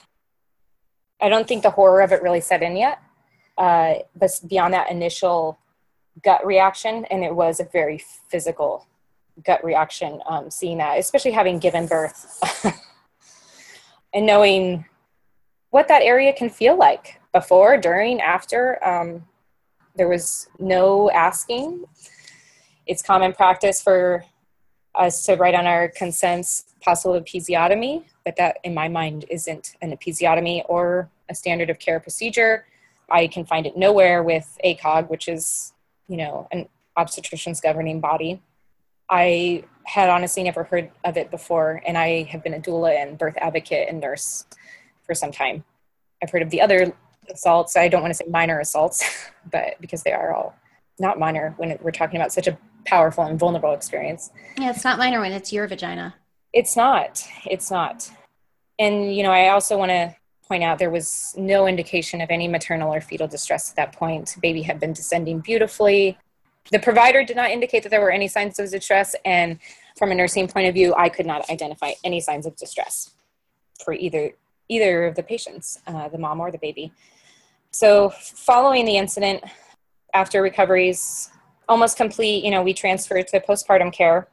I 1.21 1.29
don't 1.29 1.47
think 1.47 1.63
the 1.63 1.69
horror 1.69 2.01
of 2.01 2.11
it 2.11 2.21
really 2.21 2.41
set 2.41 2.63
in 2.63 2.75
yet. 2.75 2.99
Uh, 3.57 3.95
but 4.15 4.31
beyond 4.47 4.73
that 4.73 4.89
initial 4.89 5.59
gut 6.23 6.45
reaction, 6.45 7.05
and 7.05 7.23
it 7.23 7.35
was 7.35 7.59
a 7.59 7.65
very 7.65 8.03
physical 8.29 8.87
gut 9.45 9.63
reaction, 9.63 10.19
um, 10.27 10.49
seeing 10.49 10.77
that, 10.79 10.97
especially 10.97 11.31
having 11.31 11.59
given 11.59 11.87
birth 11.87 12.39
and 14.13 14.25
knowing 14.25 14.85
what 15.69 15.87
that 15.87 16.01
area 16.01 16.33
can 16.33 16.49
feel 16.49 16.77
like 16.77 17.21
before, 17.31 17.77
during, 17.77 18.19
after. 18.19 18.83
Um, 18.85 19.25
there 19.95 20.07
was 20.07 20.47
no 20.59 21.09
asking. 21.11 21.85
It's 22.85 23.01
common 23.01 23.33
practice 23.33 23.81
for 23.81 24.25
us 24.95 25.25
to 25.25 25.35
write 25.35 25.55
on 25.55 25.65
our 25.65 25.87
consents 25.89 26.65
possible 26.81 27.19
episiotomy, 27.19 28.03
but 28.25 28.35
that 28.37 28.57
in 28.63 28.73
my 28.73 28.87
mind 28.87 29.25
isn't 29.29 29.75
an 29.81 29.95
episiotomy 29.95 30.63
or 30.67 31.09
a 31.29 31.35
standard 31.35 31.69
of 31.69 31.79
care 31.79 31.99
procedure. 31.99 32.65
I 33.09 33.27
can 33.27 33.45
find 33.45 33.65
it 33.65 33.77
nowhere 33.77 34.23
with 34.23 34.57
ACOG, 34.63 35.09
which 35.09 35.27
is, 35.27 35.73
you 36.07 36.17
know, 36.17 36.47
an 36.51 36.67
obstetrician's 36.97 37.61
governing 37.61 37.99
body. 37.99 38.41
I 39.09 39.63
had 39.85 40.09
honestly 40.09 40.43
never 40.43 40.63
heard 40.63 40.91
of 41.03 41.17
it 41.17 41.31
before, 41.31 41.81
and 41.85 41.97
I 41.97 42.23
have 42.23 42.43
been 42.43 42.53
a 42.53 42.59
doula 42.59 42.95
and 42.95 43.17
birth 43.17 43.35
advocate 43.37 43.89
and 43.89 43.99
nurse 43.99 44.45
for 45.03 45.13
some 45.13 45.31
time. 45.31 45.63
I've 46.23 46.29
heard 46.29 46.41
of 46.41 46.49
the 46.49 46.61
other 46.61 46.93
assaults. 47.29 47.75
I 47.75 47.87
don't 47.87 48.01
want 48.01 48.11
to 48.11 48.15
say 48.15 48.25
minor 48.29 48.59
assaults, 48.59 49.03
but 49.51 49.75
because 49.81 50.03
they 50.03 50.13
are 50.13 50.33
all 50.33 50.55
not 50.99 51.19
minor 51.19 51.53
when 51.57 51.77
we're 51.81 51.91
talking 51.91 52.17
about 52.17 52.31
such 52.31 52.47
a 52.47 52.57
powerful 52.85 53.23
and 53.23 53.37
vulnerable 53.37 53.73
experience. 53.73 54.31
Yeah, 54.57 54.69
it's 54.69 54.83
not 54.83 54.97
minor 54.97 55.19
when 55.19 55.31
it's 55.31 55.51
your 55.51 55.67
vagina. 55.67 56.15
It's 56.53 56.75
not. 56.75 57.25
It's 57.45 57.71
not. 57.71 58.11
And, 58.79 59.15
you 59.15 59.23
know, 59.23 59.31
I 59.31 59.49
also 59.49 59.77
want 59.77 59.89
to 59.89 60.15
point 60.47 60.63
out 60.63 60.79
there 60.79 60.89
was 60.89 61.33
no 61.37 61.67
indication 61.67 62.19
of 62.19 62.29
any 62.29 62.47
maternal 62.47 62.93
or 62.93 62.99
fetal 62.99 63.27
distress 63.27 63.69
at 63.69 63.75
that 63.77 63.93
point. 63.93 64.35
Baby 64.41 64.61
had 64.61 64.79
been 64.79 64.91
descending 64.91 65.39
beautifully. 65.39 66.17
The 66.71 66.79
provider 66.79 67.23
did 67.23 67.37
not 67.37 67.51
indicate 67.51 67.83
that 67.83 67.89
there 67.89 68.01
were 68.01 68.11
any 68.11 68.27
signs 68.27 68.59
of 68.59 68.69
distress. 68.69 69.15
And 69.23 69.59
from 69.97 70.11
a 70.11 70.15
nursing 70.15 70.47
point 70.47 70.67
of 70.67 70.73
view, 70.73 70.93
I 70.95 71.09
could 71.09 71.25
not 71.25 71.49
identify 71.49 71.91
any 72.03 72.19
signs 72.19 72.45
of 72.45 72.55
distress 72.55 73.11
for 73.83 73.93
either 73.93 74.31
either 74.67 75.05
of 75.05 75.15
the 75.15 75.23
patients, 75.23 75.79
uh, 75.87 76.07
the 76.07 76.17
mom 76.17 76.39
or 76.39 76.49
the 76.49 76.57
baby. 76.57 76.93
So, 77.71 78.09
following 78.09 78.85
the 78.85 78.97
incident, 78.97 79.43
after 80.13 80.41
recoveries 80.41 81.29
almost 81.67 81.97
complete, 81.97 82.43
you 82.43 82.51
know, 82.51 82.61
we 82.63 82.73
transferred 82.73 83.27
to 83.29 83.39
postpartum 83.39 83.93
care. 83.93 84.27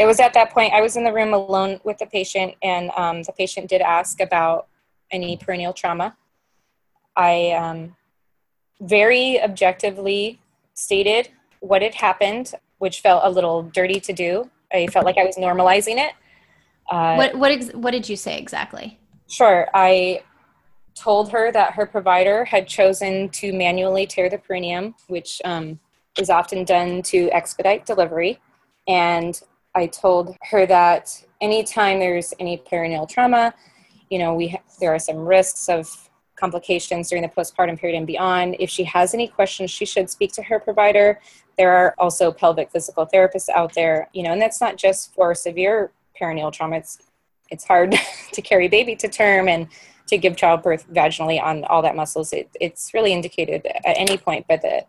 It 0.00 0.06
was 0.06 0.18
at 0.18 0.32
that 0.32 0.50
point 0.50 0.72
I 0.72 0.80
was 0.80 0.96
in 0.96 1.04
the 1.04 1.12
room 1.12 1.34
alone 1.34 1.78
with 1.84 1.98
the 1.98 2.06
patient, 2.06 2.54
and 2.62 2.90
um, 2.96 3.22
the 3.22 3.32
patient 3.32 3.68
did 3.68 3.82
ask 3.82 4.18
about 4.20 4.66
any 5.10 5.36
perineal 5.36 5.76
trauma. 5.76 6.16
I 7.16 7.50
um, 7.50 7.94
very 8.80 9.42
objectively 9.42 10.40
stated 10.72 11.28
what 11.60 11.82
had 11.82 11.94
happened, 11.94 12.54
which 12.78 13.00
felt 13.00 13.24
a 13.24 13.28
little 13.28 13.64
dirty 13.64 14.00
to 14.00 14.14
do. 14.14 14.50
I 14.72 14.86
felt 14.86 15.04
like 15.04 15.18
I 15.18 15.24
was 15.24 15.36
normalizing 15.36 15.98
it. 15.98 16.14
Uh, 16.90 17.16
what 17.16 17.34
what 17.34 17.52
ex- 17.52 17.74
what 17.74 17.90
did 17.90 18.08
you 18.08 18.16
say 18.16 18.38
exactly? 18.38 18.98
Sure, 19.28 19.68
I 19.74 20.22
told 20.94 21.30
her 21.30 21.52
that 21.52 21.74
her 21.74 21.84
provider 21.84 22.46
had 22.46 22.66
chosen 22.66 23.28
to 23.40 23.52
manually 23.52 24.06
tear 24.06 24.30
the 24.30 24.38
perineum, 24.38 24.94
which 25.08 25.42
um, 25.44 25.78
is 26.18 26.30
often 26.30 26.64
done 26.64 27.02
to 27.02 27.30
expedite 27.32 27.84
delivery. 27.84 28.40
And 28.88 29.38
I 29.74 29.86
told 29.86 30.36
her 30.50 30.66
that 30.66 31.24
anytime 31.40 32.00
there's 32.00 32.34
any 32.38 32.58
perineal 32.58 33.08
trauma, 33.08 33.54
you 34.10 34.18
know, 34.18 34.34
we 34.34 34.48
ha- 34.48 34.62
there 34.80 34.92
are 34.94 34.98
some 34.98 35.18
risks 35.18 35.68
of 35.68 36.10
complications 36.36 37.08
during 37.08 37.22
the 37.22 37.28
postpartum 37.28 37.78
period 37.78 37.96
and 37.96 38.06
beyond. 38.06 38.56
If 38.58 38.70
she 38.70 38.84
has 38.84 39.14
any 39.14 39.28
questions, 39.28 39.70
she 39.70 39.84
should 39.84 40.10
speak 40.10 40.32
to 40.32 40.42
her 40.42 40.58
provider. 40.58 41.20
There 41.56 41.72
are 41.72 41.94
also 41.98 42.32
pelvic 42.32 42.72
physical 42.72 43.06
therapists 43.06 43.48
out 43.50 43.74
there, 43.74 44.08
you 44.12 44.22
know, 44.22 44.32
and 44.32 44.40
that's 44.40 44.60
not 44.60 44.76
just 44.76 45.14
for 45.14 45.34
severe 45.34 45.92
perineal 46.20 46.52
trauma. 46.52 46.76
It's 46.76 46.98
it's 47.50 47.64
hard 47.64 47.94
to 48.32 48.42
carry 48.42 48.68
baby 48.68 48.96
to 48.96 49.08
term 49.08 49.48
and 49.48 49.68
to 50.06 50.18
give 50.18 50.36
childbirth 50.36 50.88
vaginally 50.92 51.40
on 51.40 51.64
all 51.64 51.82
that 51.82 51.94
muscles. 51.94 52.32
It, 52.32 52.48
it's 52.60 52.92
really 52.94 53.12
indicated 53.12 53.66
at 53.66 53.96
any 53.96 54.16
point, 54.16 54.46
but 54.48 54.60
the, 54.62 54.84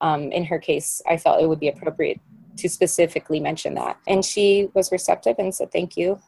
um, 0.00 0.32
in 0.32 0.44
her 0.44 0.58
case, 0.58 1.02
I 1.08 1.16
felt 1.16 1.42
it 1.42 1.48
would 1.48 1.60
be 1.60 1.68
appropriate 1.68 2.20
to 2.56 2.68
specifically 2.68 3.40
mention 3.40 3.74
that. 3.74 3.98
And 4.06 4.24
she 4.24 4.68
was 4.74 4.92
receptive 4.92 5.36
and 5.38 5.54
said, 5.54 5.72
thank 5.72 5.96
you. 5.96 6.20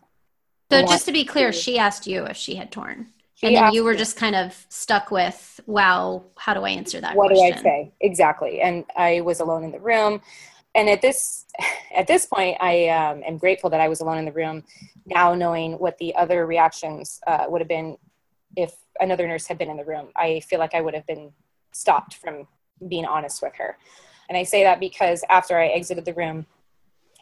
So 0.70 0.82
just 0.82 1.06
to 1.06 1.12
be 1.12 1.24
clear, 1.24 1.52
she 1.52 1.78
asked 1.78 2.06
you 2.06 2.24
if 2.24 2.36
she 2.36 2.54
had 2.54 2.72
torn. 2.72 3.08
She 3.34 3.48
and 3.48 3.56
then 3.56 3.72
you 3.72 3.84
were 3.84 3.94
just 3.94 4.16
kind 4.16 4.34
of 4.34 4.66
stuck 4.68 5.10
with, 5.10 5.60
wow, 5.66 6.24
how 6.36 6.54
do 6.54 6.60
I 6.60 6.70
answer 6.70 7.00
that 7.00 7.16
what 7.16 7.28
question? 7.28 7.52
do 7.52 7.58
I 7.58 7.62
say? 7.62 7.92
Exactly. 8.00 8.60
And 8.60 8.84
I 8.96 9.20
was 9.20 9.40
alone 9.40 9.64
in 9.64 9.72
the 9.72 9.80
room. 9.80 10.20
And 10.74 10.88
at 10.88 11.02
this 11.02 11.44
at 11.96 12.06
this 12.06 12.26
point, 12.26 12.56
I 12.60 12.88
um, 12.88 13.22
am 13.24 13.38
grateful 13.38 13.70
that 13.70 13.80
I 13.80 13.88
was 13.88 14.00
alone 14.00 14.18
in 14.18 14.24
the 14.24 14.32
room. 14.32 14.64
Now 15.06 15.34
knowing 15.34 15.74
what 15.74 15.98
the 15.98 16.14
other 16.14 16.46
reactions 16.46 17.20
uh, 17.26 17.46
would 17.48 17.60
have 17.60 17.68
been 17.68 17.96
if 18.56 18.74
another 19.00 19.26
nurse 19.26 19.46
had 19.46 19.58
been 19.58 19.70
in 19.70 19.76
the 19.76 19.84
room, 19.84 20.08
I 20.16 20.40
feel 20.40 20.58
like 20.58 20.74
I 20.74 20.80
would 20.80 20.94
have 20.94 21.06
been 21.06 21.32
stopped 21.72 22.14
from 22.14 22.46
being 22.88 23.04
honest 23.04 23.42
with 23.42 23.54
her. 23.56 23.76
And 24.28 24.38
I 24.38 24.42
say 24.42 24.62
that 24.64 24.80
because 24.80 25.24
after 25.28 25.58
I 25.58 25.68
exited 25.68 26.04
the 26.04 26.14
room, 26.14 26.46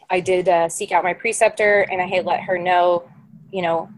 I 0.09 0.19
did 0.19 0.49
uh, 0.49 0.69
seek 0.69 0.91
out 0.91 1.03
my 1.03 1.13
preceptor 1.13 1.81
and 1.91 2.01
I 2.01 2.05
had 2.05 2.25
let 2.25 2.41
her 2.41 2.57
know, 2.57 3.09
you 3.51 3.61
know, 3.61 3.89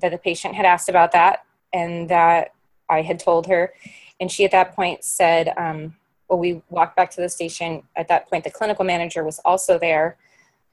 that 0.00 0.10
the 0.10 0.18
patient 0.18 0.54
had 0.54 0.66
asked 0.66 0.88
about 0.88 1.12
that 1.12 1.44
and 1.72 2.08
that 2.08 2.54
I 2.88 3.02
had 3.02 3.18
told 3.18 3.46
her. 3.46 3.72
And 4.20 4.30
she 4.30 4.44
at 4.44 4.50
that 4.52 4.74
point 4.74 5.04
said, 5.04 5.52
um, 5.56 5.96
well, 6.28 6.38
we 6.38 6.62
walked 6.70 6.96
back 6.96 7.10
to 7.12 7.20
the 7.20 7.28
station. 7.28 7.82
At 7.96 8.08
that 8.08 8.28
point, 8.28 8.44
the 8.44 8.50
clinical 8.50 8.84
manager 8.84 9.24
was 9.24 9.38
also 9.44 9.78
there. 9.78 10.16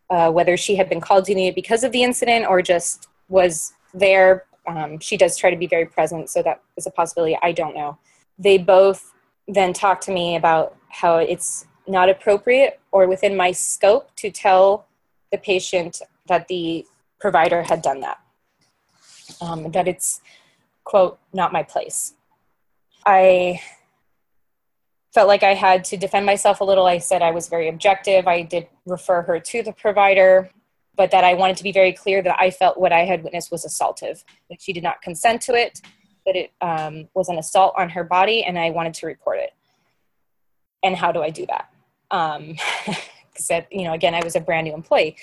Uh, 0.09 0.31
whether 0.31 0.57
she 0.57 0.75
had 0.75 0.89
been 0.89 0.99
called 0.99 1.23
to 1.23 1.51
because 1.53 1.83
of 1.83 1.91
the 1.91 2.01
incident 2.01 2.43
or 2.47 2.63
just 2.63 3.07
was 3.27 3.73
there 3.93 4.47
um, 4.69 4.99
she 4.99 5.17
does 5.17 5.35
try 5.35 5.49
to 5.49 5.57
be 5.57 5.67
very 5.67 5.85
present, 5.85 6.29
so 6.29 6.43
that 6.43 6.61
is 6.77 6.85
a 6.85 6.91
possibility. 6.91 7.37
I 7.41 7.51
don't 7.51 7.75
know. 7.75 7.97
They 8.37 8.57
both 8.57 9.11
then 9.47 9.73
talked 9.73 10.03
to 10.03 10.11
me 10.11 10.35
about 10.35 10.75
how 10.89 11.17
it's 11.17 11.65
not 11.87 12.09
appropriate 12.09 12.79
or 12.91 13.07
within 13.07 13.35
my 13.35 13.51
scope 13.51 14.15
to 14.17 14.29
tell 14.29 14.85
the 15.31 15.37
patient 15.37 16.01
that 16.27 16.47
the 16.47 16.85
provider 17.19 17.63
had 17.63 17.81
done 17.81 18.01
that, 18.01 18.19
um, 19.41 19.71
that 19.71 19.87
it's, 19.87 20.21
quote, 20.83 21.19
not 21.33 21.51
my 21.51 21.63
place. 21.63 22.13
I 23.05 23.61
felt 25.13 25.27
like 25.27 25.43
I 25.43 25.53
had 25.53 25.83
to 25.85 25.97
defend 25.97 26.25
myself 26.25 26.61
a 26.61 26.63
little. 26.63 26.85
I 26.85 26.99
said 26.99 27.21
I 27.21 27.31
was 27.31 27.47
very 27.47 27.67
objective. 27.67 28.27
I 28.27 28.43
did 28.43 28.67
refer 28.85 29.23
her 29.23 29.39
to 29.39 29.63
the 29.63 29.73
provider 29.73 30.51
but 30.99 31.11
that 31.11 31.23
I 31.23 31.33
wanted 31.33 31.55
to 31.55 31.63
be 31.63 31.71
very 31.71 31.93
clear 31.93 32.21
that 32.21 32.35
I 32.37 32.51
felt 32.51 32.77
what 32.77 32.91
I 32.91 33.05
had 33.05 33.23
witnessed 33.23 33.53
was 33.53 33.63
assaultive, 33.63 34.21
that 34.49 34.61
she 34.61 34.73
did 34.73 34.83
not 34.83 35.01
consent 35.01 35.41
to 35.43 35.53
it, 35.53 35.79
that 36.25 36.35
it 36.35 36.51
um, 36.59 37.07
was 37.13 37.29
an 37.29 37.37
assault 37.37 37.73
on 37.77 37.89
her 37.91 38.03
body, 38.03 38.43
and 38.43 38.59
I 38.59 38.71
wanted 38.71 38.95
to 38.95 39.07
report 39.07 39.39
it. 39.39 39.51
And 40.83 40.95
how 40.95 41.11
do 41.11 41.21
I 41.21 41.29
do 41.29 41.45
that? 41.47 41.69
Because, 42.09 43.51
um, 43.51 43.63
you 43.71 43.83
know, 43.83 43.93
again, 43.93 44.15
I 44.15 44.23
was 44.23 44.35
a 44.35 44.39
brand 44.39 44.65
new 44.65 44.73
employee, 44.73 45.17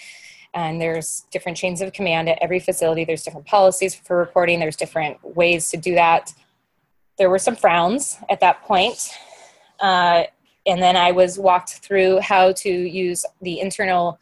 and 0.55 0.81
there's 0.81 1.27
different 1.31 1.59
chains 1.59 1.81
of 1.81 1.93
command 1.93 2.29
at 2.29 2.39
every 2.41 2.61
facility. 2.61 3.05
There's 3.05 3.23
different 3.23 3.47
policies 3.47 3.95
for 3.95 4.17
reporting. 4.17 4.61
There's 4.61 4.77
different 4.77 5.19
ways 5.37 5.71
to 5.71 5.77
do 5.77 5.95
that. 5.95 6.33
There 7.19 7.31
were 7.31 7.39
some 7.39 7.57
frowns 7.57 8.19
at 8.29 8.41
that 8.41 8.63
point. 8.63 9.11
Uh, 9.81 10.25
and 10.67 10.83
then 10.83 10.97
I 10.97 11.13
was 11.13 11.39
walked 11.39 11.77
through 11.77 12.21
how 12.21 12.53
to 12.53 12.71
use 12.71 13.25
the 13.41 13.61
internal 13.61 14.19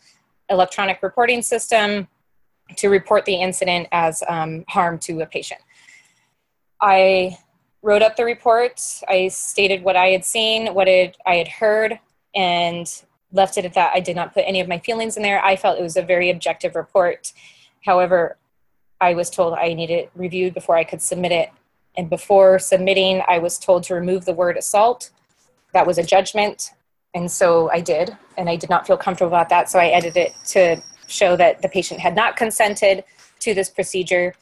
electronic 0.51 1.03
reporting 1.03 1.43
system 1.43 2.07
to 2.77 2.89
report 2.89 3.25
the 3.25 3.35
incident 3.35 3.89
as 3.93 4.23
um, 4.29 4.65
harm 4.69 4.99
to 4.99 5.21
a 5.21 5.27
patient. 5.27 5.61
I 6.81 7.39
wrote 7.85 8.03
up 8.03 8.17
the 8.17 8.25
report. 8.25 8.81
I 9.09 9.29
stated 9.29 9.85
what 9.85 9.97
I 9.97 10.09
had 10.09 10.25
seen, 10.25 10.75
what 10.75 10.89
it, 10.89 11.17
I 11.27 11.37
had 11.37 11.49
heard, 11.49 12.01
and 12.35 12.91
left 13.33 13.59
it 13.59 13.65
at 13.65 13.75
that. 13.75 13.93
I 13.95 14.01
did 14.01 14.17
not 14.17 14.35
put 14.35 14.45
any 14.47 14.61
of 14.61 14.69
my 14.69 14.79
feelings 14.79 15.17
in 15.17 15.23
there. 15.23 15.45
I 15.45 15.57
felt 15.57 15.79
it 15.79 15.83
was 15.83 15.97
a 15.97 16.03
very 16.03 16.31
objective 16.31 16.75
report. 16.75 17.33
However, 17.85 18.37
I 19.01 19.15
was 19.15 19.31
told 19.31 19.55
I 19.55 19.75
needed 19.75 19.95
it 19.95 20.11
reviewed 20.15 20.55
before 20.55 20.77
I 20.77 20.85
could 20.85 21.03
submit 21.03 21.33
it. 21.33 21.51
And 21.97 22.11
before 22.11 22.59
submitting, 22.59 23.23
I 23.29 23.39
was 23.39 23.59
told 23.59 23.85
to 23.85 23.95
remove 23.95 24.25
the 24.25 24.33
word 24.33 24.57
assault. 24.57 25.11
That 25.73 25.87
was 25.87 25.99
a 25.99 26.03
judgment 26.03 26.73
and 27.15 27.31
so 27.31 27.71
I 27.71 27.81
did, 27.81 28.17
and 28.37 28.49
I 28.51 28.57
did 28.57 28.69
not 28.69 28.87
feel 28.87 28.97
comfortable 28.97 29.29
about 29.29 29.49
that. 29.51 29.71
So 29.71 29.79
I 29.79 29.87
edited 29.87 30.17
it 30.17 30.35
to 30.47 30.83
show 31.07 31.37
that 31.37 31.63
the 31.63 31.69
patient 31.69 32.01
had 32.01 32.17
not 32.17 32.37
consented 32.37 33.05
to 33.41 33.55
this 33.55 33.71
procedure. 33.71 34.35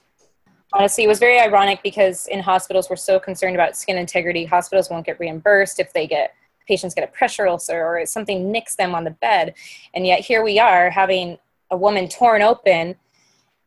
Honestly, 0.74 1.04
it 1.04 1.08
was 1.08 1.18
very 1.18 1.38
ironic 1.38 1.82
because 1.82 2.26
in 2.28 2.40
hospitals 2.40 2.88
we're 2.88 2.96
so 2.96 3.20
concerned 3.20 3.54
about 3.54 3.76
skin 3.76 3.98
integrity. 3.98 4.44
Hospitals 4.44 4.88
won't 4.88 5.04
get 5.04 5.20
reimbursed 5.20 5.78
if 5.78 5.92
they 5.92 6.06
get 6.06 6.34
patients 6.66 6.94
get 6.94 7.04
a 7.04 7.08
pressure 7.08 7.46
ulcer 7.48 7.84
or 7.84 8.06
something 8.06 8.50
nicks 8.50 8.76
them 8.76 8.94
on 8.94 9.04
the 9.04 9.10
bed, 9.10 9.54
and 9.94 10.06
yet 10.06 10.20
here 10.20 10.44
we 10.44 10.58
are 10.58 10.90
having 10.90 11.36
a 11.70 11.76
woman 11.76 12.08
torn 12.08 12.40
open. 12.40 12.94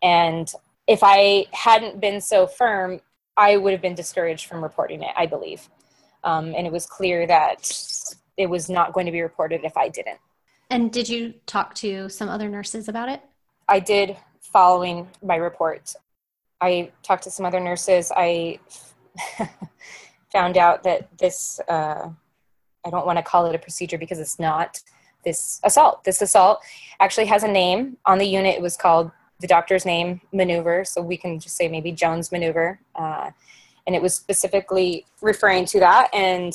And 0.01 0.51
if 0.87 1.01
I 1.03 1.45
hadn't 1.51 1.99
been 1.99 2.21
so 2.21 2.47
firm, 2.47 3.01
I 3.37 3.57
would 3.57 3.73
have 3.73 3.81
been 3.81 3.95
discouraged 3.95 4.45
from 4.45 4.63
reporting 4.63 5.03
it. 5.03 5.11
I 5.15 5.25
believe, 5.25 5.69
um, 6.23 6.53
and 6.55 6.65
it 6.65 6.71
was 6.71 6.85
clear 6.85 7.27
that 7.27 7.71
it 8.37 8.47
was 8.47 8.69
not 8.69 8.93
going 8.93 9.05
to 9.05 9.11
be 9.11 9.21
reported 9.21 9.61
if 9.63 9.75
I 9.77 9.89
didn't. 9.89 10.19
And 10.69 10.91
did 10.91 11.07
you 11.07 11.33
talk 11.45 11.75
to 11.75 12.09
some 12.09 12.29
other 12.29 12.49
nurses 12.49 12.87
about 12.87 13.09
it? 13.09 13.21
I 13.67 13.79
did 13.79 14.17
following 14.39 15.07
my 15.21 15.35
report. 15.35 15.93
I 16.61 16.91
talked 17.03 17.23
to 17.23 17.31
some 17.31 17.45
other 17.45 17.59
nurses. 17.59 18.11
I 18.15 18.59
found 20.31 20.57
out 20.57 20.83
that 20.83 21.17
this, 21.17 21.59
uh, 21.67 22.09
I 22.85 22.89
don't 22.89 23.05
want 23.05 23.17
to 23.17 23.23
call 23.23 23.45
it 23.45 23.55
a 23.55 23.59
procedure 23.59 23.97
because 23.97 24.19
it's 24.19 24.39
not, 24.39 24.79
this 25.25 25.59
assault. 25.63 26.03
This 26.05 26.21
assault 26.21 26.61
actually 27.01 27.25
has 27.25 27.43
a 27.43 27.47
name 27.47 27.97
on 28.05 28.17
the 28.17 28.25
unit. 28.25 28.55
It 28.55 28.61
was 28.61 28.77
called 28.77 29.11
the 29.41 29.47
doctor's 29.47 29.85
name 29.85 30.21
maneuver. 30.31 30.85
So 30.85 31.01
we 31.01 31.17
can 31.17 31.39
just 31.39 31.57
say 31.57 31.67
maybe 31.67 31.91
Jones 31.91 32.31
maneuver. 32.31 32.79
Uh, 32.95 33.31
and 33.85 33.95
it 33.95 34.01
was 34.01 34.13
specifically 34.13 35.05
referring 35.21 35.65
to 35.65 35.79
that. 35.79 36.09
And 36.13 36.53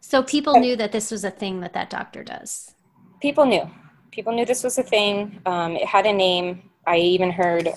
so 0.00 0.22
people 0.22 0.58
knew 0.58 0.74
that 0.76 0.90
this 0.90 1.10
was 1.10 1.24
a 1.24 1.30
thing 1.30 1.60
that 1.60 1.72
that 1.74 1.90
doctor 1.90 2.24
does. 2.24 2.74
People 3.20 3.46
knew. 3.46 3.70
People 4.10 4.32
knew 4.32 4.44
this 4.44 4.64
was 4.64 4.78
a 4.78 4.82
thing. 4.82 5.40
Um, 5.46 5.76
it 5.76 5.86
had 5.86 6.06
a 6.06 6.12
name. 6.12 6.70
I 6.86 6.96
even 6.96 7.30
heard, 7.30 7.68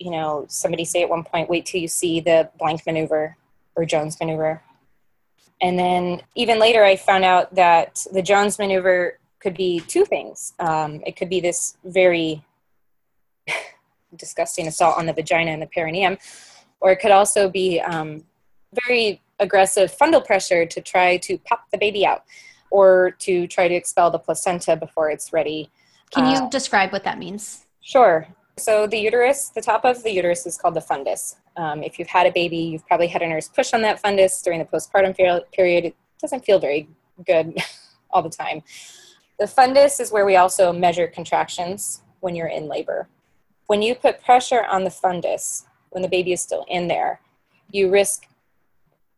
you 0.00 0.10
know, 0.10 0.46
somebody 0.48 0.84
say 0.84 1.02
at 1.02 1.08
one 1.08 1.22
point, 1.22 1.48
"Wait 1.48 1.66
till 1.66 1.80
you 1.80 1.88
see 1.88 2.18
the 2.18 2.50
blank 2.58 2.84
maneuver." 2.86 3.36
or 3.80 3.84
Jones 3.84 4.18
maneuver. 4.20 4.62
And 5.60 5.78
then 5.78 6.22
even 6.34 6.58
later, 6.58 6.84
I 6.84 6.96
found 6.96 7.24
out 7.24 7.54
that 7.54 8.04
the 8.12 8.22
Jones 8.22 8.58
maneuver 8.58 9.18
could 9.40 9.54
be 9.54 9.80
two 9.80 10.04
things. 10.04 10.54
Um, 10.58 11.02
it 11.06 11.16
could 11.16 11.28
be 11.28 11.40
this 11.40 11.76
very 11.84 12.44
disgusting 14.16 14.66
assault 14.66 14.98
on 14.98 15.06
the 15.06 15.12
vagina 15.12 15.50
and 15.50 15.62
the 15.62 15.66
perineum, 15.66 16.18
or 16.80 16.92
it 16.92 16.96
could 16.96 17.10
also 17.10 17.48
be 17.48 17.80
um, 17.80 18.24
very 18.86 19.20
aggressive 19.38 19.94
fundal 19.96 20.24
pressure 20.24 20.66
to 20.66 20.80
try 20.80 21.16
to 21.18 21.38
pop 21.38 21.64
the 21.72 21.78
baby 21.78 22.04
out 22.04 22.24
or 22.70 23.12
to 23.18 23.46
try 23.46 23.66
to 23.66 23.74
expel 23.74 24.10
the 24.10 24.18
placenta 24.18 24.76
before 24.76 25.10
it's 25.10 25.32
ready. 25.32 25.70
Can 26.10 26.26
you 26.26 26.38
uh, 26.38 26.48
describe 26.50 26.92
what 26.92 27.04
that 27.04 27.18
means? 27.18 27.66
Sure. 27.80 28.26
So 28.56 28.86
the 28.86 28.98
uterus, 28.98 29.48
the 29.48 29.60
top 29.60 29.84
of 29.84 30.02
the 30.02 30.10
uterus 30.10 30.46
is 30.46 30.58
called 30.58 30.74
the 30.74 30.80
fundus. 30.80 31.36
Um, 31.56 31.82
if 31.82 31.98
you've 31.98 32.08
had 32.08 32.26
a 32.26 32.32
baby, 32.32 32.56
you've 32.56 32.86
probably 32.86 33.06
had 33.06 33.22
a 33.22 33.28
nurse 33.28 33.48
push 33.48 33.72
on 33.72 33.82
that 33.82 34.02
fundus 34.02 34.42
during 34.42 34.58
the 34.58 34.66
postpartum 34.66 35.16
period. 35.52 35.84
It 35.84 35.96
doesn't 36.20 36.44
feel 36.44 36.58
very 36.58 36.88
good 37.26 37.56
all 38.10 38.22
the 38.22 38.30
time. 38.30 38.62
The 39.38 39.46
fundus 39.46 40.00
is 40.00 40.12
where 40.12 40.26
we 40.26 40.36
also 40.36 40.72
measure 40.72 41.06
contractions 41.06 42.02
when 42.20 42.34
you're 42.34 42.48
in 42.48 42.68
labor. 42.68 43.08
When 43.66 43.82
you 43.82 43.94
put 43.94 44.22
pressure 44.22 44.64
on 44.64 44.84
the 44.84 44.90
fundus, 44.90 45.64
when 45.90 46.02
the 46.02 46.08
baby 46.08 46.32
is 46.32 46.42
still 46.42 46.64
in 46.68 46.88
there, 46.88 47.20
you 47.70 47.90
risk 47.90 48.26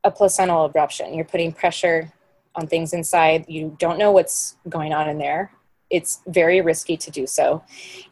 a 0.04 0.10
placental 0.10 0.68
abruption. 0.68 1.14
You're 1.14 1.24
putting 1.24 1.52
pressure 1.52 2.12
on 2.54 2.66
things 2.66 2.92
inside. 2.92 3.46
You 3.48 3.76
don't 3.78 3.98
know 3.98 4.12
what's 4.12 4.56
going 4.68 4.92
on 4.92 5.08
in 5.08 5.18
there. 5.18 5.52
It's 5.92 6.22
very 6.26 6.60
risky 6.62 6.96
to 6.96 7.10
do 7.10 7.26
so. 7.26 7.62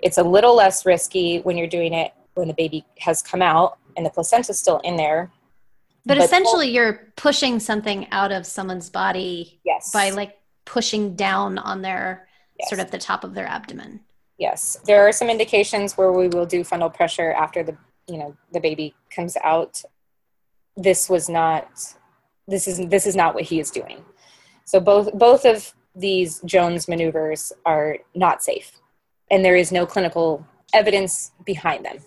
It's 0.01 0.19
a 0.19 0.23
little 0.23 0.55
less 0.55 0.87
risky 0.87 1.41
when 1.41 1.57
you're 1.57 1.67
doing 1.67 1.95
it 1.95 2.13
when 2.35 2.47
the 2.47 2.55
baby 2.55 2.85
has 2.99 3.23
come 3.23 3.43
out 3.43 3.79
and 3.97 4.07
the 4.07 4.11
placenta 4.11 4.53
is 4.53 4.59
still 4.59 4.79
in 4.85 4.97
there. 4.97 5.31
But, 6.07 6.19
but 6.19 6.25
essentially, 6.25 6.71
you're 6.71 7.13
pushing 7.17 7.59
something 7.59 8.07
out 8.11 8.33
of 8.33 8.47
someone's 8.47 8.89
body 8.89 9.61
yes. 9.65 9.91
by 9.93 10.11
like 10.11 10.39
pushing 10.65 11.15
down 11.15 11.59
on 11.59 11.83
their 11.83 12.29
yes. 12.59 12.69
sort 12.69 12.81
of 12.81 12.91
the 12.91 12.99
top 12.99 13.25
of 13.25 13.35
their 13.35 13.47
abdomen. 13.47 14.01
Yes, 14.39 14.79
there 14.87 15.07
are 15.07 15.13
some 15.13 15.29
indications 15.29 15.99
where 15.99 16.13
we 16.13 16.29
will 16.29 16.47
do 16.47 16.65
fundal 16.65 16.93
pressure 16.93 17.33
after 17.33 17.63
the 17.63 17.77
you 18.09 18.17
know 18.17 18.35
the 18.53 18.61
baby 18.61 18.95
comes 19.15 19.37
out. 19.45 19.83
This 20.77 21.11
was 21.11 21.29
not. 21.29 21.69
This 22.49 22.67
is 22.67 22.87
this 22.89 23.07
is 23.07 23.15
not 23.15 23.35
what 23.35 23.45
he 23.45 23.61
is 23.61 23.71
doing. 23.71 24.03
So 24.65 24.81
both 24.81 25.13
both 25.13 25.45
of 25.45 25.75
these 25.95 26.41
Jones 26.45 26.89
maneuvers 26.89 27.53
are 27.67 27.99
not 28.15 28.43
safe, 28.43 28.73
and 29.31 29.45
there 29.45 29.57
is 29.57 29.73
no 29.73 29.87
clinical 29.87 30.47
evidence 30.73 31.33
behind 31.45 31.85
them. 31.85 31.99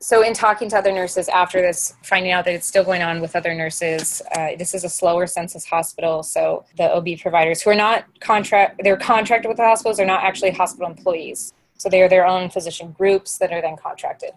So 0.00 0.22
in 0.22 0.32
talking 0.32 0.68
to 0.70 0.78
other 0.78 0.92
nurses 0.92 1.28
after 1.28 1.60
this 1.60 1.94
finding 2.04 2.30
out 2.30 2.44
that 2.44 2.54
it's 2.54 2.68
still 2.68 2.84
going 2.84 3.02
on 3.02 3.20
with 3.20 3.34
other 3.34 3.52
nurses 3.52 4.22
uh, 4.36 4.50
this 4.56 4.72
is 4.72 4.84
a 4.84 4.88
slower 4.88 5.26
census 5.26 5.64
hospital 5.64 6.22
so 6.22 6.64
the 6.76 6.94
ob 6.94 7.08
providers 7.20 7.60
who 7.60 7.70
are 7.70 7.74
not 7.74 8.04
contract 8.20 8.80
they're 8.84 8.96
contracted 8.96 9.48
with 9.48 9.56
the 9.56 9.64
hospitals 9.64 9.96
they're 9.96 10.06
not 10.06 10.22
actually 10.22 10.52
hospital 10.52 10.88
employees. 10.88 11.52
So 11.78 11.88
they 11.88 12.00
are 12.02 12.08
their 12.08 12.26
own 12.26 12.48
physician 12.48 12.92
groups 12.92 13.38
that 13.38 13.52
are 13.52 13.60
then 13.60 13.76
contracted. 13.76 14.30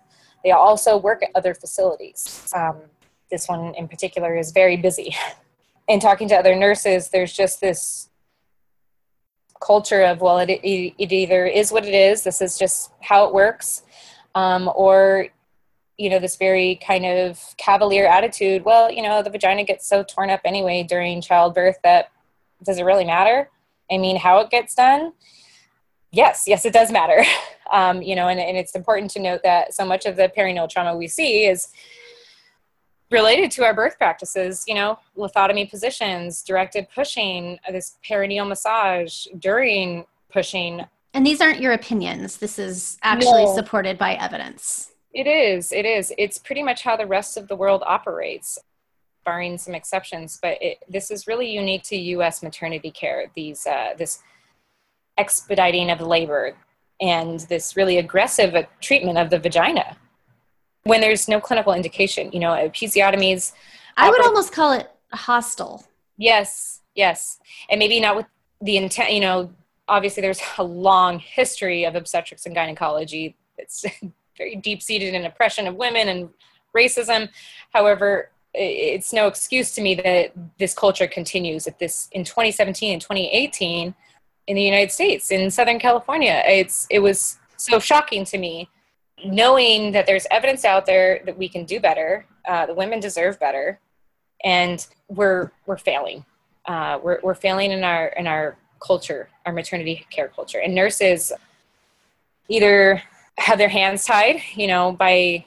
They 0.43 0.51
also 0.51 0.97
work 0.97 1.21
at 1.21 1.29
other 1.35 1.53
facilities. 1.53 2.51
Um, 2.55 2.77
this 3.29 3.47
one 3.47 3.75
in 3.75 3.87
particular 3.87 4.35
is 4.35 4.51
very 4.51 4.77
busy. 4.77 5.15
In 5.87 5.99
talking 5.99 6.29
to 6.29 6.35
other 6.35 6.55
nurses 6.55 7.09
there's 7.09 7.33
just 7.33 7.61
this 7.61 8.09
culture 9.61 10.01
of 10.01 10.21
well 10.21 10.39
it, 10.39 10.49
it, 10.49 10.93
it 10.97 11.11
either 11.11 11.45
is 11.45 11.71
what 11.71 11.85
it 11.85 11.93
is 11.93 12.23
this 12.23 12.41
is 12.41 12.57
just 12.57 12.91
how 13.01 13.25
it 13.25 13.33
works 13.33 13.83
um, 14.35 14.69
or 14.75 15.27
you 15.97 16.09
know 16.09 16.19
this 16.19 16.35
very 16.35 16.79
kind 16.85 17.05
of 17.05 17.39
cavalier 17.57 18.07
attitude 18.07 18.65
well 18.65 18.91
you 18.91 19.03
know 19.03 19.21
the 19.21 19.29
vagina 19.29 19.63
gets 19.63 19.87
so 19.87 20.03
torn 20.03 20.29
up 20.29 20.41
anyway 20.45 20.83
during 20.83 21.21
childbirth 21.21 21.77
that 21.83 22.11
does 22.63 22.77
it 22.77 22.83
really 22.83 23.05
matter? 23.05 23.49
I 23.91 23.97
mean 23.97 24.17
how 24.17 24.39
it 24.39 24.49
gets 24.49 24.75
done? 24.75 25.13
Yes 26.11 26.43
yes 26.47 26.65
it 26.65 26.73
does 26.73 26.91
matter. 26.91 27.23
Um, 27.71 28.01
you 28.01 28.17
know 28.17 28.27
and, 28.27 28.37
and 28.37 28.57
it's 28.57 28.75
important 28.75 29.11
to 29.11 29.19
note 29.21 29.43
that 29.43 29.73
so 29.73 29.85
much 29.85 30.05
of 30.05 30.17
the 30.17 30.29
perineal 30.37 30.69
trauma 30.69 30.93
we 30.93 31.07
see 31.07 31.45
is 31.45 31.69
related 33.11 33.51
to 33.51 33.63
our 33.63 33.73
birth 33.73 33.97
practices 33.97 34.63
you 34.67 34.73
know 34.73 34.97
lithotomy 35.17 35.69
positions 35.69 36.41
directed 36.41 36.87
pushing 36.93 37.59
this 37.71 37.97
perineal 38.07 38.47
massage 38.47 39.27
during 39.39 40.05
pushing 40.31 40.85
and 41.13 41.25
these 41.25 41.41
aren't 41.41 41.59
your 41.59 41.73
opinions 41.73 42.37
this 42.37 42.57
is 42.57 42.97
actually 43.03 43.45
no. 43.45 43.55
supported 43.55 43.97
by 43.97 44.15
evidence 44.15 44.91
it 45.13 45.27
is. 45.27 45.71
It 45.71 45.85
is. 45.85 46.13
It's 46.17 46.37
pretty 46.37 46.63
much 46.63 46.83
how 46.83 46.95
the 46.95 47.05
rest 47.05 47.37
of 47.37 47.47
the 47.47 47.55
world 47.55 47.83
operates, 47.85 48.57
barring 49.25 49.57
some 49.57 49.75
exceptions. 49.75 50.39
But 50.41 50.57
it, 50.61 50.77
this 50.87 51.11
is 51.11 51.27
really 51.27 51.49
unique 51.49 51.83
to 51.83 51.97
U.S. 51.97 52.41
maternity 52.41 52.91
care. 52.91 53.25
These 53.35 53.67
uh, 53.67 53.93
this 53.97 54.19
expediting 55.17 55.91
of 55.91 55.99
labor 55.99 56.55
and 57.01 57.41
this 57.41 57.75
really 57.75 57.97
aggressive 57.97 58.55
treatment 58.79 59.17
of 59.17 59.29
the 59.29 59.39
vagina 59.39 59.97
when 60.83 61.01
there's 61.01 61.27
no 61.27 61.39
clinical 61.39 61.73
indication. 61.73 62.31
You 62.31 62.39
know, 62.39 62.51
episiotomies. 62.51 63.53
I 63.97 64.09
would 64.09 64.21
almost 64.21 64.51
call 64.51 64.73
it 64.73 64.89
hostile. 65.11 65.85
Yes. 66.17 66.81
Yes, 66.95 67.39
and 67.69 67.79
maybe 67.79 67.99
not 67.99 68.15
with 68.15 68.25
the 68.61 68.77
intent. 68.77 69.13
You 69.13 69.21
know, 69.21 69.53
obviously 69.87 70.21
there's 70.21 70.41
a 70.57 70.63
long 70.63 71.19
history 71.19 71.85
of 71.85 71.95
obstetrics 71.95 72.45
and 72.45 72.55
gynecology. 72.55 73.35
It's 73.57 73.85
very 74.37 74.55
deep 74.57 74.81
seated 74.81 75.13
in 75.13 75.25
oppression 75.25 75.67
of 75.67 75.75
women 75.75 76.09
and 76.09 76.29
racism. 76.75 77.29
However, 77.73 78.31
it's 78.53 79.13
no 79.13 79.27
excuse 79.27 79.71
to 79.75 79.81
me 79.81 79.95
that 79.95 80.33
this 80.59 80.73
culture 80.73 81.07
continues 81.07 81.67
at 81.67 81.79
this 81.79 82.09
in 82.11 82.25
2017 82.25 82.93
and 82.93 83.01
2018 83.01 83.95
in 84.47 84.55
the 84.55 84.61
United 84.61 84.91
States 84.91 85.31
in 85.31 85.49
Southern 85.49 85.79
California. 85.79 86.43
It's 86.45 86.87
it 86.89 86.99
was 86.99 87.37
so 87.55 87.79
shocking 87.79 88.25
to 88.25 88.37
me 88.37 88.69
knowing 89.25 89.91
that 89.91 90.05
there's 90.05 90.25
evidence 90.31 90.65
out 90.65 90.85
there 90.85 91.21
that 91.25 91.37
we 91.37 91.47
can 91.47 91.65
do 91.65 91.79
better. 91.79 92.25
Uh, 92.47 92.65
the 92.65 92.73
women 92.73 92.99
deserve 92.99 93.39
better, 93.39 93.79
and 94.43 94.87
we're 95.09 95.51
we're 95.65 95.77
failing. 95.77 96.25
Uh, 96.65 96.99
we're 97.01 97.19
we're 97.23 97.35
failing 97.35 97.71
in 97.71 97.83
our 97.83 98.07
in 98.07 98.27
our 98.27 98.57
culture, 98.85 99.29
our 99.45 99.53
maternity 99.53 100.05
care 100.09 100.27
culture, 100.27 100.59
and 100.59 100.73
nurses 100.73 101.31
either 102.49 103.01
have 103.37 103.57
their 103.57 103.69
hands 103.69 104.05
tied, 104.05 104.41
you 104.55 104.67
know, 104.67 104.91
by 104.91 105.45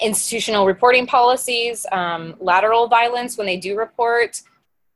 institutional 0.00 0.66
reporting 0.66 1.06
policies, 1.06 1.84
um, 1.92 2.34
lateral 2.40 2.86
violence 2.86 3.36
when 3.36 3.46
they 3.46 3.56
do 3.56 3.76
report, 3.76 4.40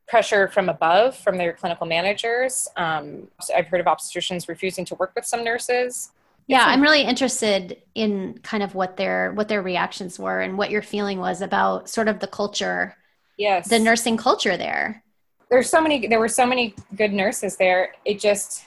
pressure 0.06 0.48
from 0.48 0.68
above 0.68 1.16
from 1.16 1.38
their 1.38 1.52
clinical 1.52 1.86
managers. 1.86 2.68
Um, 2.76 3.28
so 3.40 3.54
I've 3.54 3.66
heard 3.66 3.80
of 3.80 3.86
obstetricians 3.86 4.48
refusing 4.48 4.84
to 4.86 4.94
work 4.96 5.12
with 5.14 5.24
some 5.24 5.42
nurses. 5.42 6.10
Yeah, 6.52 6.66
I'm 6.66 6.82
really 6.82 7.02
interested 7.02 7.82
in 7.94 8.38
kind 8.42 8.62
of 8.62 8.74
what 8.74 8.96
their 8.96 9.32
what 9.32 9.48
their 9.48 9.62
reactions 9.62 10.18
were 10.18 10.40
and 10.40 10.58
what 10.58 10.70
your 10.70 10.82
feeling 10.82 11.18
was 11.18 11.40
about 11.40 11.88
sort 11.88 12.08
of 12.08 12.20
the 12.20 12.26
culture. 12.26 12.96
Yes. 13.38 13.68
The 13.68 13.78
nursing 13.78 14.16
culture 14.16 14.56
there. 14.56 15.02
There's 15.50 15.70
so 15.70 15.80
many 15.80 16.06
there 16.06 16.20
were 16.20 16.28
so 16.28 16.46
many 16.46 16.74
good 16.96 17.12
nurses 17.12 17.56
there. 17.56 17.94
It 18.04 18.20
just 18.20 18.64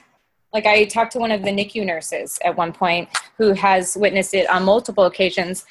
like 0.52 0.66
I 0.66 0.84
talked 0.84 1.12
to 1.12 1.18
one 1.18 1.30
of 1.30 1.42
the 1.42 1.50
NICU 1.50 1.84
nurses 1.84 2.38
at 2.44 2.56
one 2.56 2.72
point 2.72 3.08
who 3.38 3.52
has 3.52 3.96
witnessed 3.96 4.34
it 4.34 4.48
on 4.48 4.64
multiple 4.64 5.04
occasions. 5.04 5.64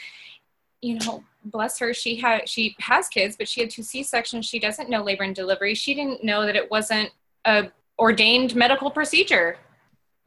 You 0.81 0.99
know, 0.99 1.23
bless 1.43 1.79
her, 1.79 1.93
she 1.93 2.15
had 2.15 2.47
she 2.47 2.75
has 2.79 3.07
kids, 3.07 3.35
but 3.35 3.47
she 3.47 3.61
had 3.61 3.69
two 3.69 3.83
C 3.83 4.03
sections. 4.03 4.45
She 4.45 4.59
doesn't 4.59 4.89
know 4.89 5.03
labor 5.03 5.23
and 5.23 5.35
delivery. 5.35 5.75
She 5.75 5.93
didn't 5.93 6.23
know 6.23 6.45
that 6.45 6.55
it 6.55 6.69
wasn't 6.71 7.09
a 7.45 7.71
ordained 7.99 8.55
medical 8.55 8.91
procedure. 8.91 9.57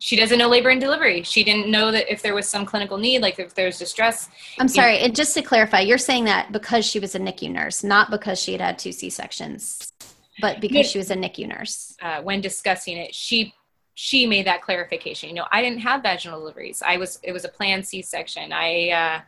She 0.01 0.15
doesn't 0.15 0.39
know 0.39 0.49
labor 0.49 0.69
and 0.69 0.81
delivery. 0.81 1.23
She 1.25 1.43
didn't 1.43 1.69
know 1.69 1.91
that 1.91 2.11
if 2.11 2.23
there 2.23 2.35
was 2.35 2.49
some 2.49 2.65
clinical 2.65 2.99
need, 2.99 3.21
like 3.21 3.41
if 3.41 3.55
there's 3.55 3.79
distress. 3.79 4.29
I'm 4.59 4.69
sorry, 4.69 4.99
know, 4.99 5.07
and 5.07 5.17
just 5.17 5.35
to 5.35 5.43
clarify, 5.43 5.81
you're 5.81 5.99
saying 5.99 6.25
that 6.27 6.53
because 6.53 6.87
she 6.87 7.01
was 7.01 7.17
a 7.17 7.19
NICU 7.19 7.51
nurse, 7.51 7.83
not 7.83 8.11
because 8.11 8.39
she 8.41 8.53
had 8.53 8.61
had 8.61 8.79
two 8.79 8.93
C 8.93 9.11
sections, 9.11 9.93
but 10.41 10.61
because 10.61 10.89
she 10.89 10.99
was 10.99 11.11
a 11.11 11.17
NICU 11.17 11.49
nurse. 11.49 11.97
Uh, 12.01 12.23
when 12.23 12.41
discussing 12.41 12.97
it, 12.97 13.13
she 13.13 13.53
she 13.95 14.25
made 14.27 14.47
that 14.47 14.63
clarification. 14.63 15.29
You 15.31 15.35
know, 15.35 15.47
I 15.51 15.61
didn't 15.61 15.81
have 15.81 16.03
vaginal 16.05 16.39
deliveries. 16.39 16.81
I 16.87 16.97
was 16.97 17.19
it 17.25 17.33
was 17.33 17.45
a 17.45 17.49
planned 17.49 17.85
C-section. 17.85 18.53
I 18.53 18.91
uh, 18.91 19.21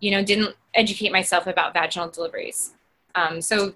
you 0.00 0.10
know 0.10 0.22
didn't 0.22 0.54
educate 0.74 1.10
myself 1.10 1.46
about 1.46 1.72
vaginal 1.72 2.10
deliveries. 2.10 2.74
Um, 3.14 3.40
so, 3.40 3.72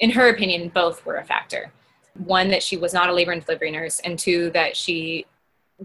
in 0.00 0.10
her 0.12 0.30
opinion, 0.30 0.70
both 0.70 1.04
were 1.04 1.16
a 1.16 1.24
factor. 1.24 1.70
One 2.14 2.48
that 2.48 2.62
she 2.62 2.78
was 2.78 2.94
not 2.94 3.10
a 3.10 3.12
labor 3.12 3.32
and 3.32 3.44
delivery 3.44 3.70
nurse, 3.70 4.00
and 4.00 4.18
two 4.18 4.48
that 4.52 4.74
she 4.74 5.26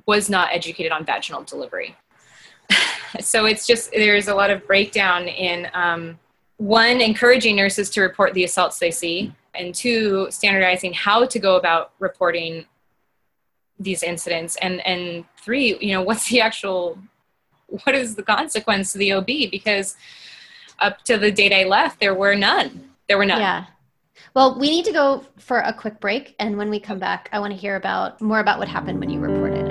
was 0.05 0.29
not 0.29 0.49
educated 0.51 0.91
on 0.91 1.05
vaginal 1.05 1.43
delivery. 1.43 1.95
so 3.19 3.45
it's 3.45 3.67
just 3.67 3.91
there's 3.91 4.27
a 4.27 4.35
lot 4.35 4.49
of 4.49 4.65
breakdown 4.65 5.27
in 5.27 5.67
um, 5.73 6.19
one 6.57 7.01
encouraging 7.01 7.55
nurses 7.55 7.89
to 7.89 8.01
report 8.01 8.33
the 8.33 8.43
assaults 8.43 8.79
they 8.79 8.91
see 8.91 9.33
and 9.53 9.75
two 9.75 10.27
standardizing 10.29 10.93
how 10.93 11.25
to 11.25 11.39
go 11.39 11.57
about 11.57 11.91
reporting 11.99 12.65
these 13.79 14.03
incidents 14.03 14.55
and 14.61 14.85
and 14.87 15.25
three 15.37 15.75
you 15.81 15.91
know 15.91 16.01
what's 16.01 16.29
the 16.29 16.39
actual 16.39 16.97
what 17.83 17.95
is 17.95 18.15
the 18.15 18.23
consequence 18.23 18.91
to 18.93 18.99
the 18.99 19.11
ob 19.11 19.25
because 19.25 19.97
up 20.79 21.01
to 21.03 21.17
the 21.17 21.31
date 21.31 21.51
i 21.51 21.63
left 21.63 21.99
there 21.99 22.13
were 22.13 22.35
none 22.35 22.91
there 23.11 23.17
were 23.17 23.25
none. 23.25 23.41
Yeah. 23.41 23.65
Well, 24.33 24.57
we 24.57 24.69
need 24.69 24.85
to 24.85 24.93
go 24.93 25.25
for 25.37 25.59
a 25.59 25.73
quick 25.73 25.99
break. 25.99 26.33
And 26.39 26.57
when 26.57 26.69
we 26.69 26.79
come 26.79 26.97
back, 26.97 27.27
I 27.33 27.39
want 27.39 27.51
to 27.51 27.59
hear 27.59 27.75
about 27.75 28.21
more 28.21 28.39
about 28.39 28.57
what 28.57 28.69
happened 28.69 29.01
when 29.01 29.09
you 29.09 29.19
reported 29.19 29.67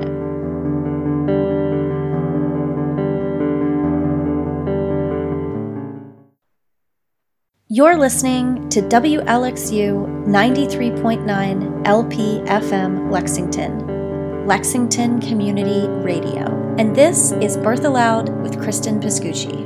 You're 7.73 7.97
listening 7.97 8.69
to 8.71 8.83
WLXU 8.83 10.27
93.9 10.27 11.87
LP 11.87 12.41
Lexington, 13.09 14.45
Lexington 14.45 15.21
Community 15.21 15.87
Radio. 16.03 16.75
And 16.79 16.97
this 16.97 17.31
is 17.31 17.57
Birth 17.57 17.85
Allowed 17.85 18.29
with 18.43 18.61
Kristen 18.61 18.99
Pascucci. 18.99 19.63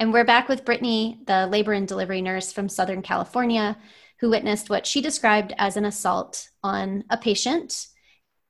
And 0.00 0.12
we're 0.12 0.24
back 0.24 0.48
with 0.48 0.64
Britany, 0.64 1.24
the 1.28 1.46
labor 1.46 1.72
and 1.72 1.86
delivery 1.86 2.22
nurse 2.22 2.52
from 2.52 2.68
Southern 2.68 3.02
California, 3.02 3.78
who 4.18 4.30
witnessed 4.30 4.68
what 4.68 4.84
she 4.84 5.00
described 5.00 5.54
as 5.58 5.76
an 5.76 5.84
assault 5.84 6.48
on 6.64 7.04
a 7.08 7.16
patient. 7.16 7.86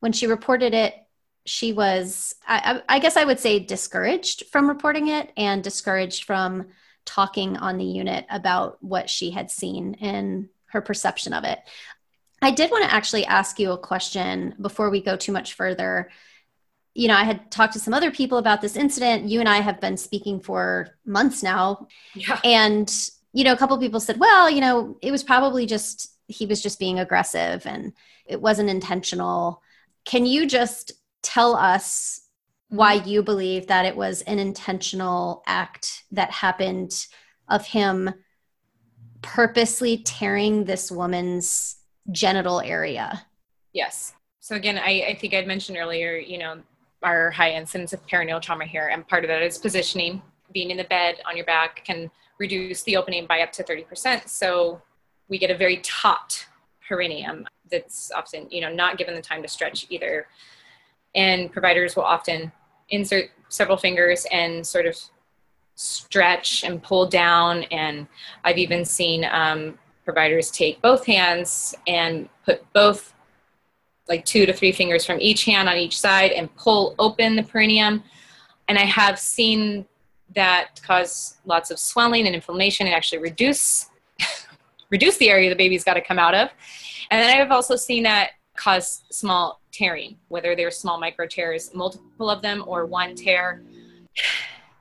When 0.00 0.12
she 0.12 0.26
reported 0.26 0.72
it, 0.72 0.94
she 1.44 1.72
was, 1.72 2.34
I, 2.46 2.82
I, 2.88 2.98
guess 2.98 3.16
I 3.16 3.24
would 3.24 3.40
say, 3.40 3.58
discouraged 3.58 4.44
from 4.52 4.68
reporting 4.68 5.08
it 5.08 5.32
and 5.36 5.62
discouraged 5.62 6.24
from 6.24 6.68
talking 7.04 7.56
on 7.56 7.78
the 7.78 7.84
unit 7.84 8.26
about 8.30 8.82
what 8.82 9.10
she 9.10 9.30
had 9.30 9.50
seen 9.50 9.96
and 10.00 10.48
her 10.66 10.80
perception 10.80 11.32
of 11.32 11.44
it. 11.44 11.58
I 12.40 12.50
did 12.50 12.70
want 12.70 12.84
to 12.84 12.94
actually 12.94 13.26
ask 13.26 13.58
you 13.58 13.72
a 13.72 13.78
question 13.78 14.54
before 14.60 14.90
we 14.90 15.02
go 15.02 15.16
too 15.16 15.32
much 15.32 15.54
further. 15.54 16.10
You 16.94 17.08
know, 17.08 17.14
I 17.14 17.24
had 17.24 17.50
talked 17.50 17.72
to 17.74 17.80
some 17.80 17.94
other 17.94 18.10
people 18.10 18.38
about 18.38 18.60
this 18.60 18.76
incident. 18.76 19.28
You 19.28 19.40
and 19.40 19.48
I 19.48 19.60
have 19.60 19.80
been 19.80 19.96
speaking 19.96 20.40
for 20.40 20.96
months 21.04 21.42
now. 21.42 21.88
Yeah. 22.14 22.40
And, 22.44 22.92
you 23.32 23.44
know, 23.44 23.52
a 23.52 23.56
couple 23.56 23.78
people 23.78 24.00
said, 24.00 24.18
well, 24.18 24.50
you 24.50 24.60
know, 24.60 24.96
it 25.02 25.10
was 25.10 25.22
probably 25.22 25.66
just, 25.66 26.12
he 26.26 26.46
was 26.46 26.62
just 26.62 26.78
being 26.78 26.98
aggressive 26.98 27.66
and 27.66 27.92
it 28.26 28.40
wasn't 28.40 28.70
intentional. 28.70 29.62
Can 30.04 30.26
you 30.26 30.46
just 30.46 30.92
tell 31.22 31.54
us 31.54 32.22
why 32.68 32.98
mm-hmm. 32.98 33.08
you 33.08 33.22
believe 33.22 33.66
that 33.66 33.84
it 33.84 33.96
was 33.96 34.22
an 34.22 34.38
intentional 34.38 35.42
act 35.46 36.04
that 36.10 36.30
happened 36.30 37.06
of 37.48 37.66
him 37.66 38.10
purposely 39.20 39.98
tearing 39.98 40.64
this 40.64 40.90
woman's 40.90 41.76
genital 42.10 42.60
area. 42.60 43.26
Yes. 43.72 44.14
So 44.40 44.56
again, 44.56 44.78
I, 44.78 45.04
I 45.08 45.18
think 45.20 45.34
I'd 45.34 45.46
mentioned 45.46 45.78
earlier, 45.78 46.16
you 46.16 46.38
know, 46.38 46.60
our 47.02 47.30
high 47.30 47.52
incidence 47.52 47.92
of 47.92 48.04
perineal 48.06 48.40
trauma 48.40 48.64
here, 48.64 48.88
and 48.88 49.06
part 49.06 49.24
of 49.24 49.28
that 49.28 49.42
is 49.42 49.58
positioning. 49.58 50.22
Being 50.52 50.70
in 50.70 50.76
the 50.76 50.84
bed 50.84 51.16
on 51.26 51.36
your 51.36 51.46
back 51.46 51.84
can 51.84 52.10
reduce 52.38 52.82
the 52.82 52.96
opening 52.96 53.26
by 53.26 53.40
up 53.40 53.52
to 53.52 53.64
30%. 53.64 54.28
So 54.28 54.82
we 55.28 55.38
get 55.38 55.50
a 55.50 55.56
very 55.56 55.78
taut 55.78 56.46
perineum 56.86 57.46
that's 57.70 58.10
often, 58.12 58.48
you 58.50 58.60
know, 58.60 58.72
not 58.72 58.98
given 58.98 59.14
the 59.14 59.22
time 59.22 59.42
to 59.42 59.48
stretch 59.48 59.86
either 59.88 60.26
and 61.14 61.52
providers 61.52 61.96
will 61.96 62.04
often 62.04 62.52
insert 62.88 63.30
several 63.48 63.76
fingers 63.76 64.26
and 64.32 64.66
sort 64.66 64.86
of 64.86 64.96
stretch 65.74 66.64
and 66.64 66.82
pull 66.82 67.06
down. 67.06 67.64
And 67.64 68.06
i've 68.44 68.58
even 68.58 68.84
seen 68.84 69.24
um, 69.24 69.78
providers 70.04 70.50
take 70.50 70.80
both 70.82 71.06
hands 71.06 71.74
and 71.86 72.28
put 72.44 72.64
both 72.72 73.14
like 74.08 74.24
two 74.24 74.46
to 74.46 74.52
three 74.52 74.72
fingers 74.72 75.04
from 75.06 75.20
each 75.20 75.44
hand 75.44 75.68
on 75.68 75.76
each 75.76 75.98
side 75.98 76.32
and 76.32 76.54
pull 76.56 76.94
open 76.98 77.36
the 77.36 77.42
perineum. 77.42 78.02
And 78.68 78.78
i 78.78 78.84
have 78.84 79.18
seen 79.18 79.86
that 80.34 80.80
cause 80.86 81.38
lots 81.44 81.70
of 81.70 81.78
swelling 81.78 82.26
and 82.26 82.34
inflammation 82.34 82.86
and 82.86 82.94
actually 82.94 83.18
reduce 83.18 83.90
reduce 84.90 85.18
the 85.18 85.30
area 85.30 85.50
the 85.50 85.56
baby's 85.56 85.84
got 85.84 85.94
to 85.94 86.00
come 86.00 86.18
out 86.18 86.34
of. 86.34 86.50
And 87.10 87.20
then 87.20 87.40
i've 87.40 87.50
also 87.50 87.76
seen 87.76 88.02
that 88.04 88.30
cause 88.56 89.02
small 89.10 89.61
tearing, 89.72 90.16
whether 90.28 90.54
they're 90.54 90.70
small 90.70 90.98
micro 90.98 91.26
tears, 91.26 91.74
multiple 91.74 92.30
of 92.30 92.42
them, 92.42 92.64
or 92.66 92.86
one 92.86 93.14
tear. 93.14 93.62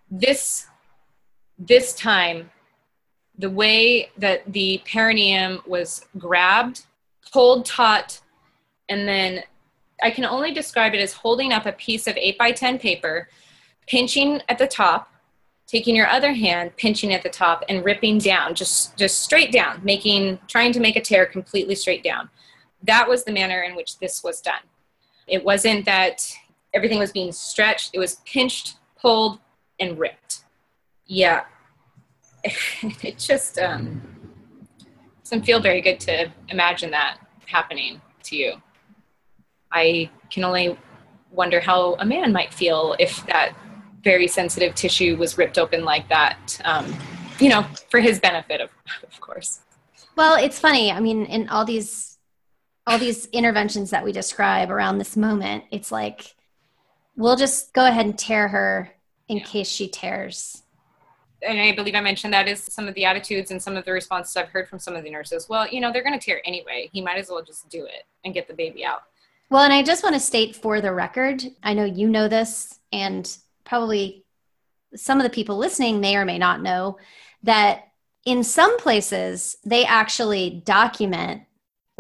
This 0.10 0.68
this 1.58 1.94
time, 1.94 2.50
the 3.38 3.50
way 3.50 4.10
that 4.18 4.52
the 4.52 4.82
perineum 4.92 5.62
was 5.68 6.06
grabbed, 6.18 6.86
pulled 7.32 7.66
taut, 7.66 8.20
and 8.90 9.08
then 9.08 9.44
I 10.02 10.10
can 10.10 10.26
only 10.26 10.52
describe 10.52 10.96
it 10.96 11.00
as 11.00 11.14
holding 11.14 11.54
up 11.54 11.68
a 11.68 11.72
piece 11.72 12.08
of 12.08 12.18
8 12.18 12.38
by 12.38 12.52
10 12.52 12.80
paper, 12.80 13.30
pinching 13.88 14.42
at 14.50 14.58
the 14.58 14.68
top, 14.68 15.14
taking 15.68 15.96
your 15.96 16.08
other 16.08 16.34
hand, 16.34 16.76
pinching 16.78 17.14
at 17.14 17.22
the 17.22 17.30
top, 17.30 17.64
and 17.70 17.86
ripping 17.86 18.18
down, 18.18 18.56
just, 18.56 18.98
just 18.98 19.20
straight 19.20 19.52
down, 19.52 19.82
making, 19.84 20.40
trying 20.48 20.72
to 20.74 20.80
make 20.80 20.96
a 20.96 21.02
tear 21.02 21.28
completely 21.28 21.76
straight 21.76 22.04
down 22.04 22.28
that 22.84 23.08
was 23.08 23.24
the 23.24 23.32
manner 23.32 23.62
in 23.62 23.76
which 23.76 24.00
this 24.00 24.24
was 24.24 24.42
done. 24.42 24.62
It 25.28 25.44
wasn't 25.44 25.86
that 25.86 26.28
everything 26.74 27.00
was 27.00 27.12
being 27.12 27.32
stretched, 27.32 27.92
it 27.94 28.00
was 28.00 28.22
pinched, 28.26 28.78
pulled, 29.00 29.40
and 29.80 29.98
ripped. 29.98 30.44
Yeah. 31.06 31.44
it 32.44 33.18
just 33.18 33.60
um, 33.60 34.02
doesn't 35.24 35.46
feel 35.46 35.60
very 35.60 35.82
good 35.82 36.00
to 36.02 36.32
imagine 36.50 36.92
that 36.92 37.18
happening 37.46 38.02
to 38.24 38.36
you. 38.36 38.54
I 39.72 40.10
can 40.30 40.44
only 40.44 40.78
wonder 41.32 41.60
how 41.60 41.96
a 41.96 42.06
man 42.06 42.32
might 42.32 42.54
feel 42.54 42.96
if 43.00 43.26
that 43.28 43.54
very 44.04 44.28
sensitive 44.28 44.76
tissue 44.76 45.16
was 45.18 45.38
ripped 45.38 45.58
open 45.58 45.86
like 45.86 46.10
that, 46.10 46.60
um, 46.66 46.94
you 47.40 47.50
know, 47.50 47.66
for 47.90 48.00
his 48.00 48.20
benefit, 48.20 48.62
of, 48.62 48.70
of 49.04 49.20
course. 49.22 49.62
Well, 50.16 50.36
it's 50.44 50.60
funny. 50.60 50.92
I 50.92 51.00
mean, 51.00 51.26
in 51.26 51.48
all 51.50 51.66
these 51.66 52.11
all 52.88 52.98
these 52.98 53.26
interventions 53.28 53.91
that 53.91 54.04
we 54.04 54.12
describe 54.12 54.72
around 54.72 54.98
this 54.98 55.15
moment, 55.15 55.65
it's 55.72 55.91
like 55.91 56.36
we'll 57.15 57.36
just 57.36 57.74
go 57.74 57.86
ahead 57.86 58.06
and 58.06 58.17
tear 58.17 58.48
her 58.48 58.91
in 59.28 59.38
yeah. 59.38 59.44
case 59.44 59.70
she 59.70 59.88
tears. 59.88 60.63
And 61.44 61.60
I 61.60 61.74
believe 61.76 61.96
I 61.96 62.02
mentioned 62.02 62.34
that 62.34 62.48
is 62.48 62.63
some 62.63 62.88
of 62.88 62.94
the 62.94 63.06
attitudes 63.06 63.50
and 63.50 63.62
some 63.62 63.76
of 63.76 63.86
the 63.86 63.91
responses 63.91 64.36
I've 64.38 64.50
heard 64.50 64.67
from 64.67 64.78
some 64.78 64.96
of 64.96 65.04
the 65.04 65.10
nurses. 65.10 65.48
Well, 65.50 65.67
you 65.67 65.82
know, 65.82 65.91
they're 65.91 66.04
going 66.04 66.17
to 66.17 66.24
tear 66.24 66.41
anyway. 66.46 66.89
He 66.94 67.02
might 67.02 67.17
as 67.17 67.30
well 67.30 67.44
just 67.44 67.67
do 67.70 67.86
it 67.86 68.04
and 68.24 68.34
get 68.34 68.48
the 68.48 68.54
baby 68.54 68.86
out. 68.86 69.02
Well, 69.50 69.63
and 69.63 69.74
I 69.74 69.84
just 69.84 70.04
want 70.04 70.15
to 70.15 70.20
state 70.20 70.56
for 70.56 70.82
the 70.82 70.94
record, 70.94 71.44
I 71.63 71.74
know 71.74 71.84
you 71.84 72.08
know 72.08 72.28
this, 72.28 72.80
and 72.94 73.30
probably 73.63 74.24
some 74.96 75.17
of 75.20 75.24
the 75.24 75.30
people 75.30 75.58
listening 75.58 76.00
may 76.00 76.15
or 76.15 76.26
may 76.26 76.38
not 76.38 76.62
know 76.62 76.98
that 77.44 77.88
in 78.26 78.44
some 78.44 78.78
places 78.78 79.58
they 79.65 79.84
actually 79.86 80.62
document 80.63 81.41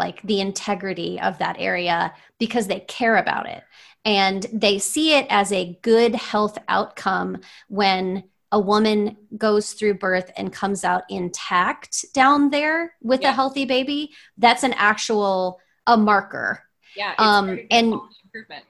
like 0.01 0.19
the 0.23 0.41
integrity 0.41 1.19
of 1.21 1.37
that 1.37 1.57
area 1.59 2.11
because 2.39 2.65
they 2.65 2.79
care 2.79 3.17
about 3.17 3.47
it. 3.47 3.63
And 4.03 4.43
they 4.51 4.79
see 4.79 5.13
it 5.15 5.27
as 5.29 5.51
a 5.51 5.77
good 5.83 6.15
health 6.15 6.57
outcome 6.67 7.37
when 7.67 8.23
a 8.51 8.59
woman 8.59 9.15
goes 9.37 9.73
through 9.73 9.99
birth 9.99 10.31
and 10.35 10.51
comes 10.51 10.83
out 10.83 11.03
intact 11.07 12.03
down 12.15 12.49
there 12.49 12.95
with 13.03 13.21
yeah. 13.21 13.29
a 13.29 13.33
healthy 13.33 13.65
baby 13.65 14.11
that's 14.39 14.63
an 14.63 14.73
actual 14.73 15.59
a 15.85 15.95
marker. 15.95 16.63
Yeah 16.95 17.13
um 17.17 17.59
and 17.69 17.93
improvement. 18.25 18.65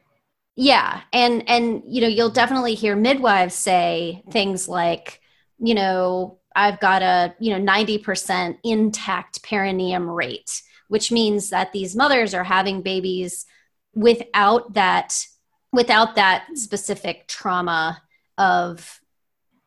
Yeah 0.55 1.01
and 1.13 1.47
and 1.49 1.81
you 1.87 2.01
know 2.01 2.07
you'll 2.07 2.29
definitely 2.29 2.75
hear 2.75 2.95
midwives 2.95 3.55
say 3.55 4.21
things 4.31 4.67
like 4.67 5.21
you 5.59 5.73
know 5.73 6.39
i've 6.55 6.79
got 6.79 7.01
a 7.01 7.33
you 7.39 7.57
know 7.57 7.73
90% 7.73 8.57
intact 8.63 9.41
perineum 9.43 10.09
rate 10.09 10.61
which 10.91 11.09
means 11.09 11.51
that 11.51 11.71
these 11.71 11.95
mothers 11.95 12.33
are 12.33 12.43
having 12.43 12.81
babies 12.81 13.45
without 13.95 14.73
that 14.73 15.25
without 15.71 16.15
that 16.15 16.45
specific 16.55 17.27
trauma 17.27 18.01
of 18.37 18.99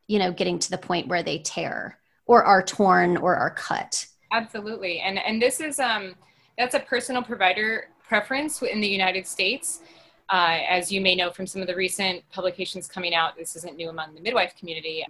you 0.06 0.18
know 0.18 0.32
getting 0.32 0.58
to 0.58 0.70
the 0.70 0.76
point 0.76 1.08
where 1.08 1.22
they 1.22 1.38
tear 1.38 1.98
or 2.26 2.44
are 2.44 2.62
torn 2.62 3.16
or 3.16 3.36
are 3.36 3.50
cut. 3.50 4.04
Absolutely. 4.32 5.00
And 5.00 5.18
and 5.18 5.40
this 5.40 5.60
is 5.60 5.80
um 5.80 6.14
that's 6.58 6.74
a 6.74 6.80
personal 6.80 7.22
provider 7.22 7.88
preference 8.06 8.60
in 8.60 8.82
the 8.82 8.88
united 8.88 9.26
states. 9.26 9.80
Uh, 10.28 10.58
as 10.68 10.92
you 10.92 11.00
may 11.00 11.14
know 11.14 11.30
from 11.30 11.46
some 11.46 11.62
of 11.62 11.68
the 11.68 11.74
recent 11.74 12.22
publications 12.30 12.86
coming 12.86 13.14
out 13.14 13.36
this 13.36 13.56
isn't 13.56 13.76
new 13.76 13.90
among 13.90 14.14
the 14.14 14.20
midwife 14.22 14.54
community 14.58 15.04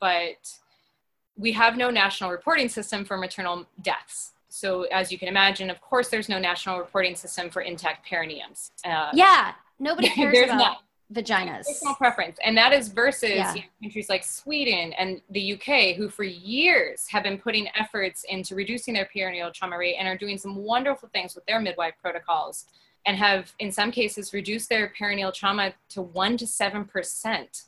but 0.00 0.52
we 1.36 1.52
have 1.52 1.76
no 1.76 1.90
national 1.90 2.28
reporting 2.28 2.68
system 2.68 3.04
for 3.04 3.16
maternal 3.16 3.64
deaths 3.82 4.32
so 4.48 4.82
as 4.84 5.12
you 5.12 5.18
can 5.18 5.28
imagine, 5.28 5.70
of 5.70 5.80
course, 5.80 6.08
there's 6.08 6.28
no 6.28 6.38
national 6.38 6.78
reporting 6.78 7.14
system 7.14 7.50
for 7.50 7.62
intact 7.62 8.08
perineums. 8.08 8.70
Uh, 8.84 9.10
yeah, 9.12 9.52
nobody 9.78 10.08
cares 10.14 10.34
there's 10.34 10.50
about 10.50 10.58
not. 10.58 10.78
vaginas. 11.12 11.66
Personal 11.66 11.94
preference, 11.94 12.38
and 12.44 12.56
that 12.56 12.72
is 12.72 12.88
versus 12.88 13.30
yeah. 13.30 13.54
you 13.54 13.60
know, 13.60 13.66
countries 13.82 14.08
like 14.08 14.24
Sweden 14.24 14.92
and 14.94 15.20
the 15.30 15.54
UK, 15.54 15.96
who 15.96 16.08
for 16.08 16.24
years 16.24 17.06
have 17.08 17.22
been 17.22 17.38
putting 17.38 17.68
efforts 17.78 18.24
into 18.28 18.54
reducing 18.54 18.94
their 18.94 19.08
perineal 19.14 19.52
trauma 19.52 19.78
rate 19.78 19.96
and 19.98 20.08
are 20.08 20.16
doing 20.16 20.38
some 20.38 20.56
wonderful 20.56 21.08
things 21.12 21.34
with 21.34 21.44
their 21.46 21.60
midwife 21.60 21.94
protocols, 22.00 22.66
and 23.06 23.16
have 23.16 23.52
in 23.58 23.70
some 23.70 23.90
cases 23.90 24.32
reduced 24.32 24.68
their 24.68 24.92
perineal 24.98 25.32
trauma 25.32 25.72
to 25.90 26.02
one 26.02 26.36
to 26.36 26.46
seven 26.46 26.84
percent 26.84 27.64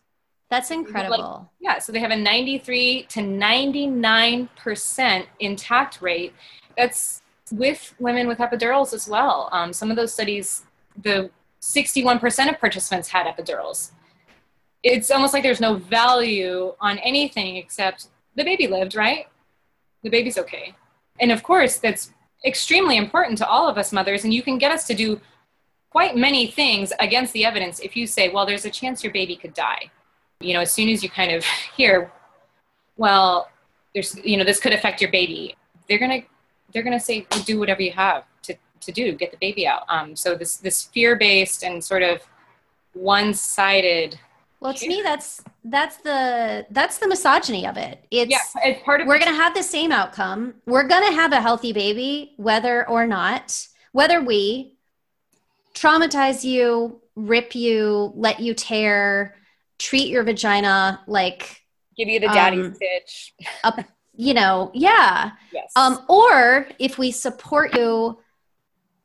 That's 0.51 0.71
incredible. 0.71 1.19
Like, 1.19 1.47
yeah, 1.61 1.79
so 1.79 1.93
they 1.93 2.01
have 2.01 2.11
a 2.11 2.16
93 2.16 3.05
to 3.11 3.21
99% 3.21 5.27
intact 5.38 6.03
rate. 6.03 6.35
That's 6.81 7.21
with 7.53 7.95
women 7.99 8.27
with 8.27 8.38
epidurals 8.38 8.95
as 8.95 9.07
well. 9.07 9.51
Um, 9.53 9.71
some 9.73 9.90
of 9.90 9.97
those 9.97 10.14
studies, 10.14 10.64
the 11.03 11.31
61% 11.61 12.49
of 12.49 12.59
participants 12.59 13.09
had 13.09 13.27
epidurals. 13.27 13.90
It's 14.83 15.11
almost 15.11 15.35
like 15.35 15.43
there's 15.43 15.61
no 15.61 15.75
value 15.75 16.73
on 16.81 16.97
anything 17.01 17.57
except 17.57 18.09
the 18.35 18.45
baby 18.45 18.66
lived, 18.66 18.95
right? 18.95 19.29
The 20.03 20.09
baby's 20.09 20.38
okay. 20.38 20.75
And 21.19 21.31
of 21.31 21.43
course, 21.43 21.77
that's 21.77 22.12
extremely 22.47 22.97
important 22.97 23.37
to 23.38 23.47
all 23.47 23.69
of 23.69 23.77
us 23.77 23.93
mothers, 23.93 24.25
and 24.25 24.33
you 24.33 24.43
can 24.43 24.57
get 24.57 24.73
us 24.73 24.87
to 24.87 24.95
do 24.95 25.21
quite 25.90 26.16
many 26.16 26.47
things 26.47 26.95
against 26.99 27.35
the 27.35 27.45
evidence 27.45 27.81
if 27.81 27.95
you 27.95 28.07
say, 28.07 28.31
well, 28.31 28.47
there's 28.47 28.64
a 28.64 28.71
chance 28.71 29.05
your 29.05 29.12
baby 29.12 29.37
could 29.37 29.53
die. 29.53 29.90
You 30.40 30.55
know, 30.55 30.61
as 30.61 30.73
soon 30.73 30.88
as 30.88 31.03
you 31.03 31.11
kind 31.11 31.33
of 31.33 31.45
hear, 31.77 32.11
well, 32.97 33.51
there's, 33.93 34.16
you 34.25 34.38
know, 34.38 34.45
this 34.45 34.61
could 34.61 34.73
affect 34.73 35.03
your 35.03 35.11
baby, 35.11 35.57
they're 35.87 35.99
going 35.99 36.23
to, 36.23 36.27
they're 36.73 36.83
going 36.83 36.99
to 36.99 37.05
say, 37.05 37.27
well, 37.31 37.43
do 37.43 37.59
whatever 37.59 37.83
you 37.83 37.93
have 37.93 38.25
to, 38.43 38.55
to 38.81 38.93
do, 38.93 39.13
get 39.13 39.31
the 39.31 39.37
baby 39.39 39.67
out. 39.67 39.85
Um, 39.89 40.17
so 40.17 40.35
this, 40.35 40.57
this 40.57 40.85
fear-based 40.85 41.63
and 41.63 41.83
sort 41.83 42.03
of 42.03 42.21
one-sided 42.95 44.19
well, 44.61 44.75
to 44.75 44.89
me, 44.89 45.01
that's 45.03 45.43
that's 45.65 45.97
the 45.99 46.67
that's 46.71 46.99
the 46.99 47.09
misogyny 47.09 47.67
of 47.67 47.79
it. 47.79 48.05
It's, 48.11 48.31
yeah, 48.31 48.39
it's 48.63 48.83
part 48.85 49.01
of 49.01 49.07
we're 49.07 49.19
going 49.19 49.33
to 49.33 49.41
have 49.41 49.55
the 49.55 49.63
same 49.63 49.91
outcome. 49.91 50.53
We're 50.67 50.87
going 50.87 51.07
to 51.09 51.15
have 51.15 51.33
a 51.33 51.41
healthy 51.41 51.73
baby, 51.73 52.35
whether 52.37 52.87
or 52.87 53.07
not, 53.07 53.67
whether 53.93 54.21
we 54.21 54.77
traumatize 55.75 56.45
you, 56.45 57.01
rip 57.17 57.55
you, 57.55 58.13
let 58.15 58.41
you 58.41 58.53
tear, 58.53 59.37
treat 59.79 60.09
your 60.09 60.25
vagina 60.25 61.01
like 61.07 61.63
give 61.97 62.09
you 62.09 62.21
the 62.21 62.27
daddy 62.27 62.61
um, 62.61 62.75
stitch. 62.75 63.33
up, 63.65 63.81
you 64.21 64.35
know, 64.35 64.71
yeah. 64.75 65.31
Yes. 65.51 65.73
Um, 65.77 66.05
or 66.09 66.69
if 66.79 66.99
we 66.99 67.11
support 67.11 67.75
you 67.75 68.19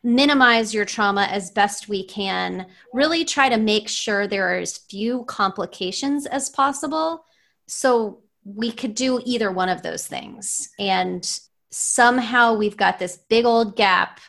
minimize 0.04 0.71
your 0.71 0.86
trauma 0.86 1.23
as 1.32 1.49
best 1.49 1.89
we 1.89 2.06
can 2.06 2.67
really 2.93 3.25
try 3.25 3.49
to 3.49 3.58
make 3.58 3.88
sure 3.88 4.28
there 4.28 4.54
are 4.54 4.60
as 4.60 4.78
few 4.78 5.23
complications 5.23 6.28
as 6.28 6.47
possible 6.49 7.25
so 7.65 8.19
we 8.43 8.71
could 8.71 8.93
do 8.93 9.19
either 9.25 9.51
one 9.51 9.67
of 9.67 9.82
those 9.82 10.06
things 10.06 10.69
and 10.78 11.39
somehow 11.71 12.54
we've 12.54 12.78
got 12.78 12.99
this 12.99 13.17
big 13.30 13.45
old 13.45 13.75
gap 13.75 14.19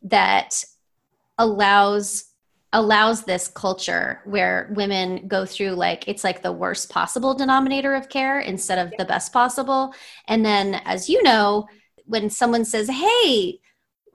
that 0.00 0.64
allows 1.36 2.24
allows 2.72 3.22
this 3.22 3.48
culture 3.48 4.20
where 4.24 4.70
women 4.74 5.28
go 5.28 5.46
through 5.46 5.70
like 5.70 6.06
it's 6.08 6.24
like 6.24 6.42
the 6.42 6.52
worst 6.52 6.90
possible 6.90 7.32
denominator 7.32 7.94
of 7.94 8.08
care 8.08 8.40
instead 8.40 8.78
of 8.78 8.92
the 8.98 9.04
best 9.04 9.32
possible 9.32 9.94
and 10.26 10.44
then 10.44 10.74
as 10.84 11.08
you 11.08 11.22
know 11.22 11.66
when 12.06 12.28
someone 12.28 12.64
says 12.64 12.88
hey 12.88 13.60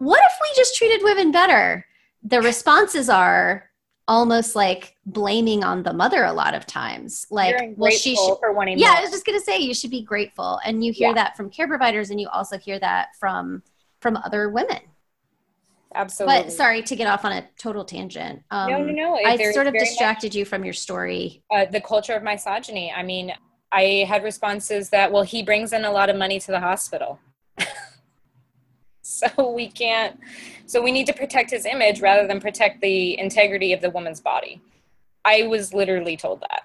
what 0.01 0.19
if 0.23 0.31
we 0.41 0.49
just 0.55 0.75
treated 0.75 1.03
women 1.03 1.31
better? 1.31 1.85
The 2.23 2.41
responses 2.41 3.07
are 3.07 3.69
almost 4.07 4.55
like 4.55 4.95
blaming 5.05 5.63
on 5.63 5.83
the 5.83 5.93
mother 5.93 6.23
a 6.23 6.33
lot 6.33 6.55
of 6.55 6.65
times. 6.65 7.27
Like, 7.29 7.75
well, 7.77 7.91
she 7.91 8.15
should, 8.15 8.37
for 8.39 8.51
wanting 8.51 8.79
Yeah, 8.79 8.87
more. 8.87 8.97
I 8.97 9.01
was 9.01 9.11
just 9.11 9.27
gonna 9.27 9.39
say 9.39 9.59
you 9.59 9.75
should 9.75 9.91
be 9.91 10.01
grateful, 10.01 10.59
and 10.65 10.83
you 10.83 10.91
hear 10.91 11.09
yeah. 11.09 11.13
that 11.13 11.37
from 11.37 11.51
care 11.51 11.67
providers, 11.67 12.09
and 12.09 12.19
you 12.19 12.27
also 12.29 12.57
hear 12.57 12.79
that 12.79 13.09
from 13.19 13.61
from 13.99 14.17
other 14.17 14.49
women. 14.49 14.79
Absolutely. 15.93 16.43
But 16.43 16.51
sorry 16.51 16.81
to 16.83 16.95
get 16.95 17.07
off 17.07 17.25
on 17.25 17.33
a 17.33 17.47
total 17.57 17.83
tangent. 17.83 18.43
Um, 18.51 18.71
no, 18.71 18.83
no, 18.83 18.93
no. 18.93 19.19
I 19.25 19.37
sort 19.51 19.67
of 19.67 19.73
distracted 19.73 20.29
much, 20.29 20.35
you 20.35 20.45
from 20.45 20.63
your 20.63 20.73
story. 20.73 21.43
Uh, 21.51 21.65
the 21.65 21.81
culture 21.81 22.13
of 22.13 22.23
misogyny. 22.23 22.91
I 22.91 23.03
mean, 23.03 23.33
I 23.71 24.05
had 24.07 24.23
responses 24.23 24.89
that, 24.89 25.11
well, 25.11 25.23
he 25.23 25.43
brings 25.43 25.73
in 25.73 25.85
a 25.85 25.91
lot 25.91 26.09
of 26.09 26.15
money 26.15 26.39
to 26.39 26.51
the 26.51 26.59
hospital. 26.59 27.19
so 29.01 29.51
we 29.51 29.67
can't 29.67 30.19
so 30.65 30.81
we 30.81 30.91
need 30.91 31.05
to 31.05 31.13
protect 31.13 31.51
his 31.51 31.65
image 31.65 32.01
rather 32.01 32.27
than 32.27 32.39
protect 32.39 32.81
the 32.81 33.19
integrity 33.19 33.73
of 33.73 33.81
the 33.81 33.89
woman's 33.89 34.21
body 34.21 34.61
i 35.25 35.43
was 35.43 35.73
literally 35.73 36.15
told 36.15 36.39
that 36.41 36.63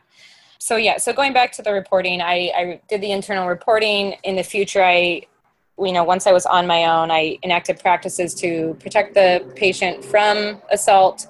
so 0.58 0.76
yeah 0.76 0.96
so 0.96 1.12
going 1.12 1.32
back 1.32 1.50
to 1.50 1.62
the 1.62 1.72
reporting 1.72 2.20
i, 2.20 2.52
I 2.56 2.80
did 2.88 3.00
the 3.00 3.10
internal 3.10 3.48
reporting 3.48 4.16
in 4.22 4.36
the 4.36 4.42
future 4.42 4.82
i 4.82 5.22
you 5.78 5.92
know 5.92 6.04
once 6.04 6.26
i 6.26 6.32
was 6.32 6.46
on 6.46 6.66
my 6.66 6.84
own 6.84 7.10
i 7.10 7.38
enacted 7.42 7.78
practices 7.78 8.34
to 8.34 8.74
protect 8.80 9.14
the 9.14 9.44
patient 9.56 10.04
from 10.04 10.60
assault. 10.70 11.26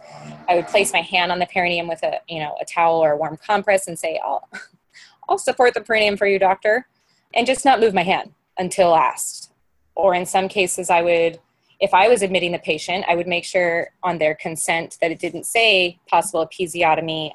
I 0.49 0.55
would 0.55 0.69
place 0.69 0.93
my 0.93 1.01
hand 1.01 1.33
on 1.33 1.41
the 1.41 1.47
perineum 1.47 1.89
with 1.89 2.03
a 2.05 2.21
you 2.29 2.39
know 2.39 2.57
a 2.61 2.65
towel 2.65 3.03
or 3.03 3.13
a 3.13 3.17
warm 3.17 3.37
compress 3.45 3.89
and 3.89 3.99
say 3.99 4.21
i'll 4.25 4.49
i'll 5.29 5.39
support 5.39 5.75
the 5.75 5.81
perineum 5.81 6.17
for 6.17 6.27
you 6.27 6.39
doctor 6.39 6.87
and 7.35 7.47
just 7.47 7.65
not 7.65 7.81
move 7.81 7.95
my 7.95 8.05
hand 8.05 8.33
until 8.59 8.95
asked 8.95 9.53
or 9.95 10.15
in 10.15 10.25
some 10.25 10.49
cases 10.49 10.91
i 10.91 11.03
would 11.03 11.41
if 11.81 11.93
i 11.93 12.09
was 12.09 12.23
admitting 12.23 12.53
the 12.53 12.59
patient 12.61 13.05
i 13.09 13.17
would 13.17 13.27
make 13.27 13.45
sure 13.45 13.89
on 14.05 14.19
their 14.19 14.37
consent 14.37 14.97
that 15.01 15.11
it 15.11 15.19
didn't 15.19 15.45
say 15.45 15.99
possible 16.09 16.47
episiotomy. 16.47 17.33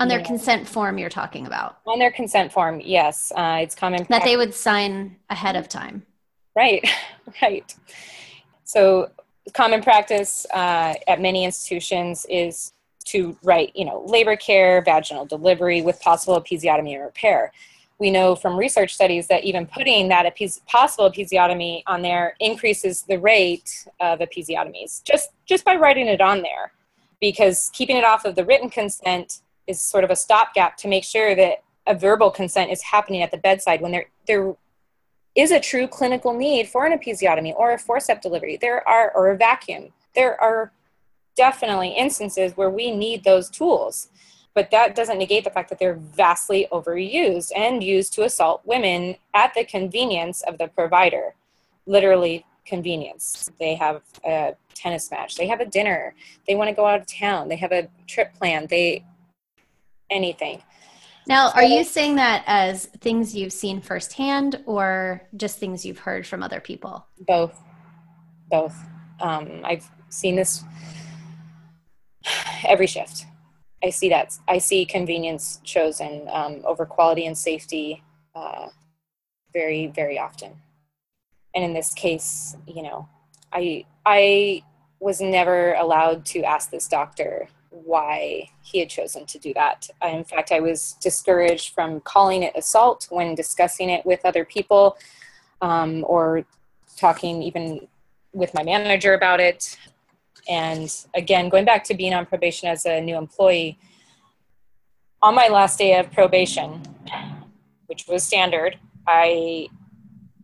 On 0.00 0.08
their 0.08 0.18
know. 0.18 0.24
consent 0.24 0.68
form 0.68 0.98
you're 0.98 1.08
talking 1.08 1.46
about. 1.46 1.78
On 1.86 2.00
their 2.00 2.10
consent 2.10 2.50
form 2.50 2.80
yes. 2.80 3.30
Uh, 3.36 3.58
it's 3.60 3.76
common 3.76 4.04
that 4.10 4.24
they 4.24 4.36
would 4.36 4.52
sign 4.52 5.14
ahead 5.30 5.54
of 5.54 5.68
time 5.68 6.04
right 6.54 6.86
right. 7.42 7.74
So 8.64 9.10
common 9.52 9.82
practice 9.82 10.46
uh, 10.52 10.94
at 11.06 11.20
many 11.20 11.44
institutions 11.44 12.26
is 12.28 12.72
to 13.06 13.36
write 13.42 13.70
you 13.74 13.84
know 13.84 14.02
labor 14.06 14.36
care 14.36 14.82
vaginal 14.82 15.26
delivery 15.26 15.82
with 15.82 16.00
possible 16.00 16.40
episiotomy 16.40 16.94
and 16.94 17.04
repair. 17.04 17.52
We 18.00 18.10
know 18.10 18.34
from 18.34 18.56
research 18.56 18.94
studies 18.94 19.28
that 19.28 19.44
even 19.44 19.66
putting 19.66 20.08
that 20.08 20.30
possible 20.66 21.10
episiotomy 21.10 21.82
on 21.86 22.02
there 22.02 22.34
increases 22.40 23.02
the 23.02 23.18
rate 23.18 23.86
of 24.00 24.18
episiotomies 24.18 25.02
just 25.04 25.30
just 25.46 25.64
by 25.64 25.76
writing 25.76 26.06
it 26.06 26.20
on 26.20 26.42
there. 26.42 26.72
Because 27.20 27.70
keeping 27.72 27.96
it 27.96 28.04
off 28.04 28.24
of 28.24 28.34
the 28.34 28.44
written 28.44 28.68
consent 28.68 29.40
is 29.66 29.80
sort 29.80 30.04
of 30.04 30.10
a 30.10 30.16
stopgap 30.16 30.76
to 30.78 30.88
make 30.88 31.04
sure 31.04 31.34
that 31.34 31.62
a 31.86 31.94
verbal 31.94 32.30
consent 32.30 32.70
is 32.70 32.82
happening 32.82 33.22
at 33.22 33.30
the 33.30 33.38
bedside 33.38 33.80
when 33.80 33.92
there 33.92 34.06
there 34.26 34.54
is 35.34 35.50
a 35.50 35.60
true 35.60 35.86
clinical 35.86 36.32
need 36.32 36.68
for 36.68 36.86
an 36.86 36.96
episiotomy 36.96 37.54
or 37.54 37.72
a 37.72 37.78
forceps 37.78 38.22
delivery 38.22 38.56
there 38.56 38.86
are 38.88 39.12
or 39.14 39.30
a 39.30 39.36
vacuum 39.36 39.92
there 40.14 40.40
are 40.40 40.72
definitely 41.36 41.90
instances 41.90 42.56
where 42.56 42.70
we 42.70 42.90
need 42.90 43.24
those 43.24 43.50
tools 43.50 44.08
but 44.54 44.70
that 44.70 44.94
doesn't 44.94 45.18
negate 45.18 45.42
the 45.44 45.50
fact 45.50 45.68
that 45.68 45.80
they're 45.80 45.94
vastly 45.94 46.68
overused 46.70 47.50
and 47.56 47.82
used 47.82 48.12
to 48.14 48.22
assault 48.22 48.62
women 48.64 49.16
at 49.34 49.52
the 49.52 49.64
convenience 49.64 50.42
of 50.42 50.58
the 50.58 50.68
provider. 50.68 51.34
Literally, 51.86 52.46
convenience. 52.64 53.50
They 53.58 53.74
have 53.74 54.02
a 54.24 54.54
tennis 54.74 55.10
match, 55.10 55.34
they 55.36 55.48
have 55.48 55.60
a 55.60 55.66
dinner, 55.66 56.14
they 56.46 56.54
want 56.54 56.68
to 56.68 56.74
go 56.74 56.86
out 56.86 57.00
of 57.00 57.06
town, 57.06 57.48
they 57.48 57.56
have 57.56 57.72
a 57.72 57.88
trip 58.06 58.32
plan, 58.34 58.66
they 58.68 59.04
anything. 60.08 60.62
Now, 61.26 61.50
are 61.52 61.64
you 61.64 61.84
saying 61.84 62.16
that 62.16 62.44
as 62.46 62.86
things 63.00 63.34
you've 63.34 63.52
seen 63.52 63.80
firsthand 63.80 64.62
or 64.66 65.22
just 65.36 65.58
things 65.58 65.84
you've 65.84 65.98
heard 65.98 66.26
from 66.26 66.42
other 66.42 66.60
people? 66.60 67.06
Both. 67.20 67.58
Both. 68.50 68.76
Um, 69.20 69.62
I've 69.64 69.88
seen 70.10 70.36
this 70.36 70.62
every 72.66 72.86
shift. 72.86 73.26
I 73.82 73.90
see 73.90 74.08
that. 74.10 74.38
I 74.48 74.58
see 74.58 74.84
convenience 74.84 75.60
chosen 75.64 76.26
um, 76.30 76.62
over 76.64 76.86
quality 76.86 77.26
and 77.26 77.36
safety 77.36 78.02
uh, 78.34 78.68
very, 79.52 79.88
very 79.88 80.18
often. 80.18 80.52
And 81.54 81.64
in 81.64 81.72
this 81.72 81.94
case, 81.94 82.56
you 82.66 82.82
know, 82.82 83.08
I 83.52 83.84
I 84.04 84.62
was 85.00 85.20
never 85.20 85.74
allowed 85.74 86.24
to 86.26 86.42
ask 86.42 86.70
this 86.70 86.88
doctor 86.88 87.48
why 87.74 88.48
he 88.62 88.78
had 88.78 88.88
chosen 88.88 89.26
to 89.26 89.38
do 89.38 89.52
that. 89.54 89.88
In 90.02 90.24
fact, 90.24 90.52
I 90.52 90.60
was 90.60 90.96
discouraged 91.00 91.74
from 91.74 92.00
calling 92.00 92.42
it 92.42 92.52
assault 92.56 93.08
when 93.10 93.34
discussing 93.34 93.90
it 93.90 94.06
with 94.06 94.20
other 94.24 94.44
people 94.44 94.96
um, 95.60 96.04
or 96.06 96.44
talking 96.96 97.42
even 97.42 97.88
with 98.32 98.54
my 98.54 98.62
manager 98.62 99.14
about 99.14 99.40
it. 99.40 99.76
And 100.48 100.94
again, 101.14 101.48
going 101.48 101.64
back 101.64 101.84
to 101.84 101.94
being 101.94 102.14
on 102.14 102.26
probation 102.26 102.68
as 102.68 102.86
a 102.86 103.00
new 103.00 103.16
employee, 103.16 103.78
on 105.22 105.34
my 105.34 105.48
last 105.48 105.78
day 105.78 105.98
of 105.98 106.12
probation, 106.12 106.82
which 107.86 108.06
was 108.06 108.22
standard, 108.22 108.78
I 109.06 109.68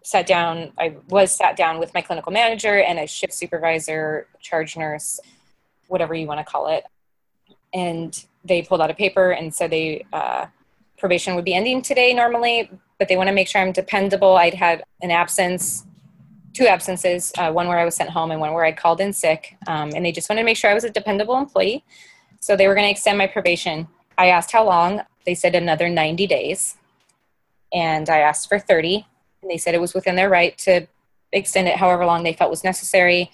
sat 0.02 0.26
down, 0.26 0.72
I 0.78 0.96
was 1.08 1.32
sat 1.32 1.56
down 1.56 1.78
with 1.78 1.92
my 1.92 2.00
clinical 2.00 2.32
manager 2.32 2.80
and 2.80 2.98
a 2.98 3.06
shift 3.06 3.34
supervisor, 3.34 4.26
charge 4.40 4.76
nurse, 4.76 5.20
whatever 5.88 6.14
you 6.14 6.26
want 6.26 6.38
to 6.40 6.50
call 6.50 6.68
it. 6.68 6.84
And 7.72 8.24
they 8.44 8.62
pulled 8.62 8.80
out 8.80 8.90
a 8.90 8.94
paper 8.94 9.30
and 9.30 9.54
said 9.54 9.70
they, 9.70 10.04
uh, 10.12 10.46
probation 10.98 11.34
would 11.34 11.44
be 11.44 11.54
ending 11.54 11.82
today 11.82 12.12
normally, 12.12 12.70
but 12.98 13.08
they 13.08 13.16
want 13.16 13.28
to 13.28 13.34
make 13.34 13.48
sure 13.48 13.60
I'm 13.60 13.72
dependable. 13.72 14.36
I'd 14.36 14.54
had 14.54 14.84
an 15.02 15.10
absence 15.10 15.84
two 16.52 16.66
absences, 16.66 17.32
uh, 17.38 17.52
one 17.52 17.68
where 17.68 17.78
I 17.78 17.84
was 17.84 17.94
sent 17.94 18.10
home 18.10 18.30
and 18.30 18.40
one 18.40 18.52
where 18.52 18.64
I 18.64 18.72
called 18.72 19.00
in 19.00 19.12
sick. 19.12 19.56
Um, 19.66 19.92
and 19.94 20.04
they 20.04 20.12
just 20.12 20.28
wanted 20.28 20.42
to 20.42 20.44
make 20.44 20.56
sure 20.56 20.70
I 20.70 20.74
was 20.74 20.84
a 20.84 20.90
dependable 20.90 21.38
employee. 21.38 21.84
So 22.40 22.56
they 22.56 22.66
were 22.66 22.74
going 22.74 22.86
to 22.86 22.90
extend 22.90 23.18
my 23.18 23.26
probation. 23.26 23.88
I 24.18 24.26
asked 24.26 24.52
how 24.52 24.64
long. 24.64 25.02
They 25.26 25.34
said 25.34 25.54
another 25.54 25.88
90 25.88 26.26
days. 26.26 26.76
And 27.72 28.08
I 28.08 28.18
asked 28.18 28.48
for 28.48 28.58
30. 28.58 29.06
And 29.42 29.50
they 29.50 29.58
said 29.58 29.74
it 29.74 29.80
was 29.80 29.94
within 29.94 30.16
their 30.16 30.28
right 30.28 30.56
to 30.58 30.86
extend 31.32 31.68
it 31.68 31.76
however 31.76 32.04
long 32.04 32.24
they 32.24 32.32
felt 32.32 32.50
was 32.50 32.64
necessary. 32.64 33.30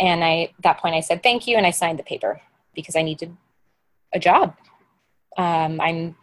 And 0.00 0.24
I, 0.24 0.50
at 0.56 0.62
that 0.62 0.78
point, 0.78 0.94
I 0.94 1.00
said 1.00 1.22
thank 1.22 1.46
you 1.46 1.56
and 1.56 1.66
I 1.66 1.70
signed 1.70 1.98
the 1.98 2.02
paper 2.02 2.40
because 2.74 2.96
I 2.96 3.02
needed 3.02 3.36
a 4.14 4.18
job. 4.18 4.56
Um, 5.36 5.80
I'm, 5.80 6.16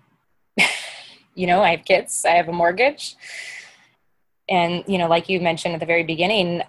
you 1.35 1.47
know, 1.47 1.61
I 1.61 1.71
have 1.71 1.85
kids, 1.85 2.25
I 2.25 2.31
have 2.31 2.47
a 2.47 2.53
mortgage. 2.53 3.15
And, 4.49 4.83
you 4.87 4.97
know, 4.97 5.07
like 5.07 5.29
you 5.29 5.39
mentioned 5.39 5.73
at 5.73 5.79
the 5.79 5.85
very 5.85 6.03
beginning, 6.03 6.63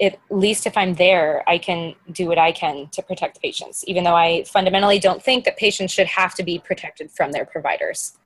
at 0.00 0.18
least 0.28 0.66
if 0.66 0.76
I'm 0.76 0.94
there, 0.94 1.42
I 1.48 1.58
can 1.58 1.94
do 2.10 2.26
what 2.26 2.38
I 2.38 2.52
can 2.52 2.88
to 2.92 3.02
protect 3.02 3.40
patients, 3.40 3.84
even 3.86 4.04
though 4.04 4.14
I 4.14 4.44
fundamentally 4.44 4.98
don't 4.98 5.22
think 5.22 5.44
that 5.44 5.56
patients 5.56 5.92
should 5.92 6.06
have 6.08 6.34
to 6.34 6.42
be 6.42 6.58
protected 6.58 7.10
from 7.10 7.32
their 7.32 7.44
providers. 7.44 8.16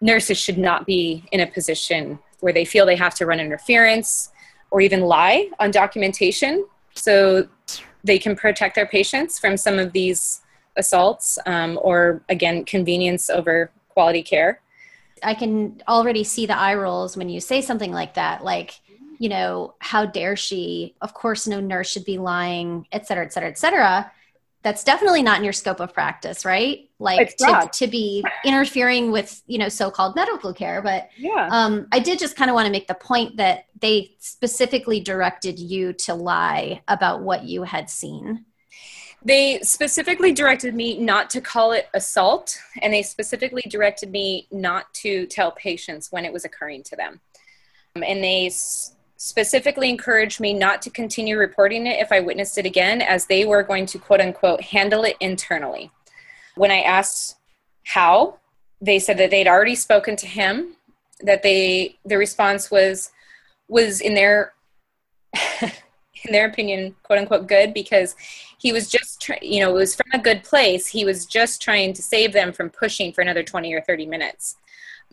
Nurses 0.00 0.38
should 0.38 0.58
not 0.58 0.86
be 0.86 1.24
in 1.32 1.40
a 1.40 1.46
position 1.46 2.18
where 2.40 2.52
they 2.52 2.64
feel 2.64 2.84
they 2.84 2.96
have 2.96 3.14
to 3.14 3.26
run 3.26 3.40
interference 3.40 4.30
or 4.70 4.80
even 4.80 5.00
lie 5.00 5.48
on 5.58 5.70
documentation 5.70 6.66
so 6.94 7.48
they 8.04 8.18
can 8.18 8.36
protect 8.36 8.74
their 8.74 8.86
patients 8.86 9.38
from 9.38 9.56
some 9.56 9.78
of 9.78 9.92
these 9.92 10.42
assaults 10.76 11.38
um, 11.46 11.78
or, 11.82 12.22
again, 12.28 12.64
convenience 12.64 13.30
over 13.30 13.70
quality 13.88 14.22
care. 14.22 14.60
I 15.22 15.34
can 15.34 15.82
already 15.88 16.24
see 16.24 16.46
the 16.46 16.58
eye 16.58 16.74
rolls 16.74 17.16
when 17.16 17.28
you 17.28 17.40
say 17.40 17.62
something 17.62 17.92
like 17.92 18.14
that. 18.14 18.44
Like, 18.44 18.78
you 19.18 19.30
know, 19.30 19.74
how 19.78 20.04
dare 20.04 20.36
she? 20.36 20.94
Of 21.00 21.14
course, 21.14 21.46
no 21.46 21.58
nurse 21.60 21.90
should 21.90 22.04
be 22.04 22.18
lying, 22.18 22.86
et 22.92 23.06
cetera, 23.06 23.24
et 23.24 23.32
cetera, 23.32 23.48
et 23.48 23.58
cetera. 23.58 24.12
That's 24.62 24.84
definitely 24.84 25.22
not 25.22 25.38
in 25.38 25.44
your 25.44 25.52
scope 25.52 25.80
of 25.80 25.94
practice, 25.94 26.44
right? 26.44 26.90
Like 26.98 27.36
to, 27.36 27.70
to 27.72 27.86
be 27.86 28.24
interfering 28.44 29.12
with, 29.12 29.42
you 29.46 29.58
know, 29.58 29.68
so-called 29.68 30.16
medical 30.16 30.52
care. 30.52 30.82
But 30.82 31.08
yeah, 31.16 31.48
um, 31.50 31.86
I 31.92 32.00
did 32.00 32.18
just 32.18 32.36
kind 32.36 32.50
of 32.50 32.54
want 32.54 32.66
to 32.66 32.72
make 32.72 32.88
the 32.88 32.94
point 32.94 33.36
that 33.36 33.66
they 33.80 34.16
specifically 34.18 34.98
directed 35.00 35.58
you 35.58 35.92
to 35.92 36.14
lie 36.14 36.82
about 36.88 37.22
what 37.22 37.44
you 37.44 37.62
had 37.62 37.88
seen. 37.88 38.44
They 39.26 39.58
specifically 39.62 40.30
directed 40.30 40.72
me 40.72 40.98
not 40.98 41.30
to 41.30 41.40
call 41.40 41.72
it 41.72 41.88
assault, 41.94 42.56
and 42.80 42.94
they 42.94 43.02
specifically 43.02 43.64
directed 43.68 44.12
me 44.12 44.46
not 44.52 44.94
to 44.94 45.26
tell 45.26 45.50
patients 45.50 46.12
when 46.12 46.24
it 46.24 46.32
was 46.32 46.44
occurring 46.44 46.84
to 46.84 46.94
them. 46.94 47.20
Um, 47.96 48.04
and 48.04 48.22
they 48.22 48.50
specifically 49.16 49.90
encouraged 49.90 50.38
me 50.38 50.52
not 50.52 50.80
to 50.82 50.90
continue 50.90 51.36
reporting 51.36 51.88
it 51.88 51.98
if 51.98 52.12
I 52.12 52.20
witnessed 52.20 52.56
it 52.56 52.66
again, 52.66 53.02
as 53.02 53.26
they 53.26 53.44
were 53.44 53.64
going 53.64 53.86
to 53.86 53.98
quote 53.98 54.20
unquote 54.20 54.60
handle 54.60 55.02
it 55.02 55.16
internally. 55.18 55.90
When 56.54 56.70
I 56.70 56.82
asked 56.82 57.34
how, 57.82 58.38
they 58.80 59.00
said 59.00 59.18
that 59.18 59.32
they'd 59.32 59.48
already 59.48 59.74
spoken 59.74 60.14
to 60.16 60.26
him, 60.28 60.76
that 61.22 61.42
they 61.42 61.96
the 62.04 62.16
response 62.16 62.70
was 62.70 63.10
was 63.68 64.00
in 64.00 64.14
their 64.14 64.52
in 66.26 66.32
their 66.32 66.46
opinion 66.46 66.94
quote 67.02 67.18
unquote 67.18 67.46
good 67.46 67.72
because 67.72 68.14
he 68.58 68.72
was 68.72 68.88
just 68.88 69.20
try- 69.20 69.38
you 69.42 69.60
know 69.60 69.70
it 69.70 69.74
was 69.74 69.94
from 69.94 70.10
a 70.12 70.18
good 70.18 70.42
place. 70.42 70.86
He 70.86 71.04
was 71.04 71.26
just 71.26 71.62
trying 71.62 71.92
to 71.94 72.02
save 72.02 72.32
them 72.32 72.52
from 72.52 72.70
pushing 72.70 73.12
for 73.12 73.20
another 73.20 73.42
20 73.42 73.72
or 73.72 73.80
30 73.80 74.06
minutes. 74.06 74.56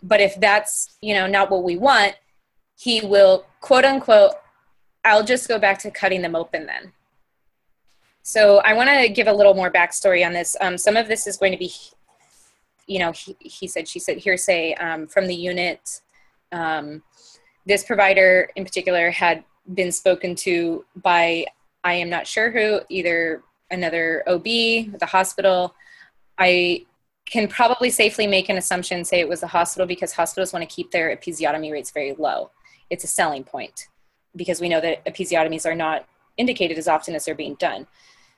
But 0.02 0.22
if 0.22 0.40
that's 0.40 0.98
you 1.02 1.14
know 1.14 1.28
not 1.28 1.50
what 1.50 1.64
we 1.64 1.78
want 1.78 2.16
he 2.84 3.02
will 3.02 3.46
quote 3.62 3.86
unquote 3.86 4.34
i'll 5.06 5.24
just 5.24 5.48
go 5.48 5.60
back 5.60 5.80
to 5.80 5.92
cutting 5.92 6.22
them 6.22 6.36
open 6.36 6.66
then. 6.66 6.92
So 8.24 8.58
i 8.60 8.74
want 8.74 8.90
to 8.90 9.10
give 9.10 9.28
a 9.28 9.34
little 9.34 9.54
more 9.54 9.72
backstory 9.72 10.26
on 10.26 10.34
this. 10.34 10.56
Um, 10.62 10.78
some 10.78 10.98
of 10.98 11.08
this 11.08 11.28
is 11.28 11.38
going 11.38 11.52
to 11.52 11.58
be 11.58 11.72
you 12.88 13.00
know 13.00 13.12
he, 13.12 13.36
he 13.40 13.68
said 13.68 13.88
she 13.88 14.00
said 14.00 14.18
hearsay 14.18 14.74
um, 14.76 15.08
from 15.08 15.28
the 15.28 15.36
unit. 15.36 16.02
Um, 16.52 17.04
this 17.66 17.84
provider 17.84 18.50
in 18.56 18.66
particular 18.66 19.10
had 19.10 19.44
been 19.74 19.92
spoken 19.92 20.36
to 20.36 20.86
by 20.96 21.46
i 21.84 21.94
am 21.94 22.10
not 22.10 22.28
sure 22.28 22.52
who 22.52 22.80
either 22.90 23.42
another 23.72 24.24
ob 24.28 24.44
the 24.44 25.08
hospital 25.08 25.74
i 26.38 26.86
can 27.26 27.48
probably 27.48 27.90
safely 27.90 28.28
make 28.28 28.50
an 28.50 28.58
assumption 28.58 29.06
say 29.06 29.20
it 29.20 29.30
was 29.30 29.40
the 29.40 29.48
hospital 29.48 29.88
because 29.88 30.12
hospitals 30.12 30.52
want 30.52 30.68
to 30.68 30.76
keep 30.76 30.92
their 30.92 31.16
episiotomy 31.16 31.72
rates 31.72 31.92
very 31.92 32.14
low 32.14 32.52
it's 32.90 33.04
a 33.04 33.08
selling 33.08 33.44
point 33.44 33.88
because 34.36 34.60
we 34.60 34.70
know 34.70 34.82
that 34.82 35.04
episiotomies 35.06 35.66
are 35.66 35.76
not 35.76 36.06
indicated 36.38 36.78
as 36.78 36.88
often 36.88 37.16
as 37.16 37.26
they're 37.26 37.36
being 37.36 37.56
done. 37.56 37.88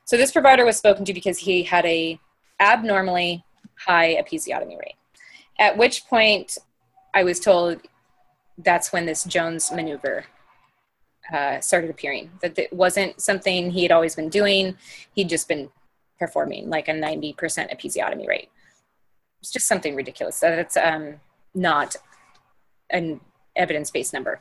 So 0.06 0.18
this 0.18 0.32
provider 0.32 0.66
was 0.66 0.78
spoken 0.78 1.06
to 1.06 1.14
because 1.14 1.38
he 1.38 1.64
had 1.64 1.86
a 1.86 2.20
abnormally 2.60 3.44
high 3.78 4.16
episiotomy 4.16 4.80
rate. 4.80 4.96
At 5.58 5.78
which 5.78 6.06
point 6.06 6.58
I 7.14 7.24
was 7.24 7.40
told 7.40 7.82
that's 8.58 8.94
when 8.94 9.06
this 9.06 9.24
Jones 9.24 9.72
maneuver 9.72 10.26
uh, 11.34 11.60
started 11.60 11.90
appearing. 11.90 12.32
That 12.42 12.58
it 12.58 12.74
wasn't 12.74 13.22
something 13.22 13.72
he 13.72 13.84
had 13.84 13.92
always 13.92 14.16
been 14.16 14.30
doing. 14.30 14.78
He'd 15.14 15.30
just 15.30 15.48
been 15.48 15.70
performing 16.20 16.70
like 16.70 16.88
a 16.88 16.94
90% 16.94 17.36
episiotomy 17.36 18.28
rate. 18.28 18.50
It's 19.42 19.52
just 19.52 19.68
something 19.68 19.96
ridiculous. 19.96 20.40
That's 20.40 20.78
um, 20.78 21.16
not 21.54 21.96
an 22.90 23.20
evidence-based 23.56 24.14
number 24.14 24.40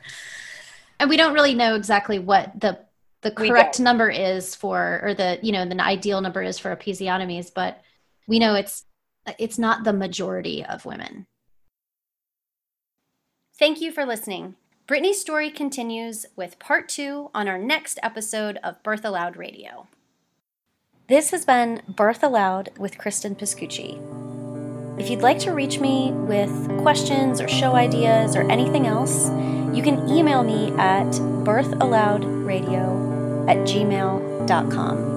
and 0.99 1.09
we 1.09 1.17
don't 1.17 1.33
really 1.33 1.53
know 1.53 1.75
exactly 1.75 2.19
what 2.19 2.59
the 2.59 2.79
the 3.21 3.31
correct 3.31 3.79
number 3.79 4.09
is 4.09 4.53
for 4.53 4.99
or 5.03 5.13
the 5.13 5.39
you 5.41 5.51
know 5.51 5.65
the 5.65 5.81
ideal 5.81 6.21
number 6.21 6.43
is 6.43 6.59
for 6.59 6.75
episiotomies 6.75 7.51
but 7.53 7.81
we 8.27 8.39
know 8.39 8.55
it's 8.55 8.85
it's 9.39 9.57
not 9.57 9.83
the 9.83 9.93
majority 9.93 10.63
of 10.63 10.85
women 10.85 11.25
thank 13.57 13.81
you 13.81 13.91
for 13.91 14.05
listening 14.05 14.55
Britany's 14.87 15.19
story 15.19 15.49
continues 15.49 16.27
with 16.35 16.59
part 16.59 16.87
two 16.87 17.31
on 17.33 17.47
our 17.47 17.57
next 17.57 17.97
episode 18.03 18.59
of 18.63 18.81
Birth 18.83 19.03
Allowed 19.03 19.35
Radio 19.35 19.87
this 21.07 21.29
has 21.29 21.45
been 21.45 21.83
birth 21.87 22.23
aloud 22.23 22.69
with 22.79 22.97
kristen 22.97 23.35
piscucci 23.35 24.01
if 24.97 25.09
you'd 25.09 25.21
like 25.21 25.39
to 25.39 25.51
reach 25.51 25.79
me 25.79 26.11
with 26.11 26.49
questions 26.81 27.41
or 27.41 27.49
show 27.49 27.75
ideas 27.75 28.35
or 28.35 28.49
anything 28.49 28.87
else, 28.87 29.27
you 29.75 29.83
can 29.83 30.07
email 30.07 30.41
me 30.41 30.71
at 30.77 31.07
birthallowedradio 31.43 33.49
at 33.49 33.57
gmail.com. 33.57 35.13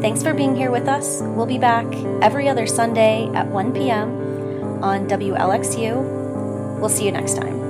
Thanks 0.00 0.22
for 0.22 0.32
being 0.32 0.56
here 0.56 0.70
with 0.70 0.88
us. 0.88 1.20
We'll 1.20 1.44
be 1.44 1.58
back 1.58 1.84
every 2.22 2.48
other 2.48 2.66
Sunday 2.66 3.28
at 3.34 3.48
1 3.48 3.74
p.m. 3.74 4.82
on 4.82 5.06
WLXU. 5.08 6.80
We'll 6.80 6.88
see 6.88 7.04
you 7.04 7.12
next 7.12 7.36
time. 7.36 7.61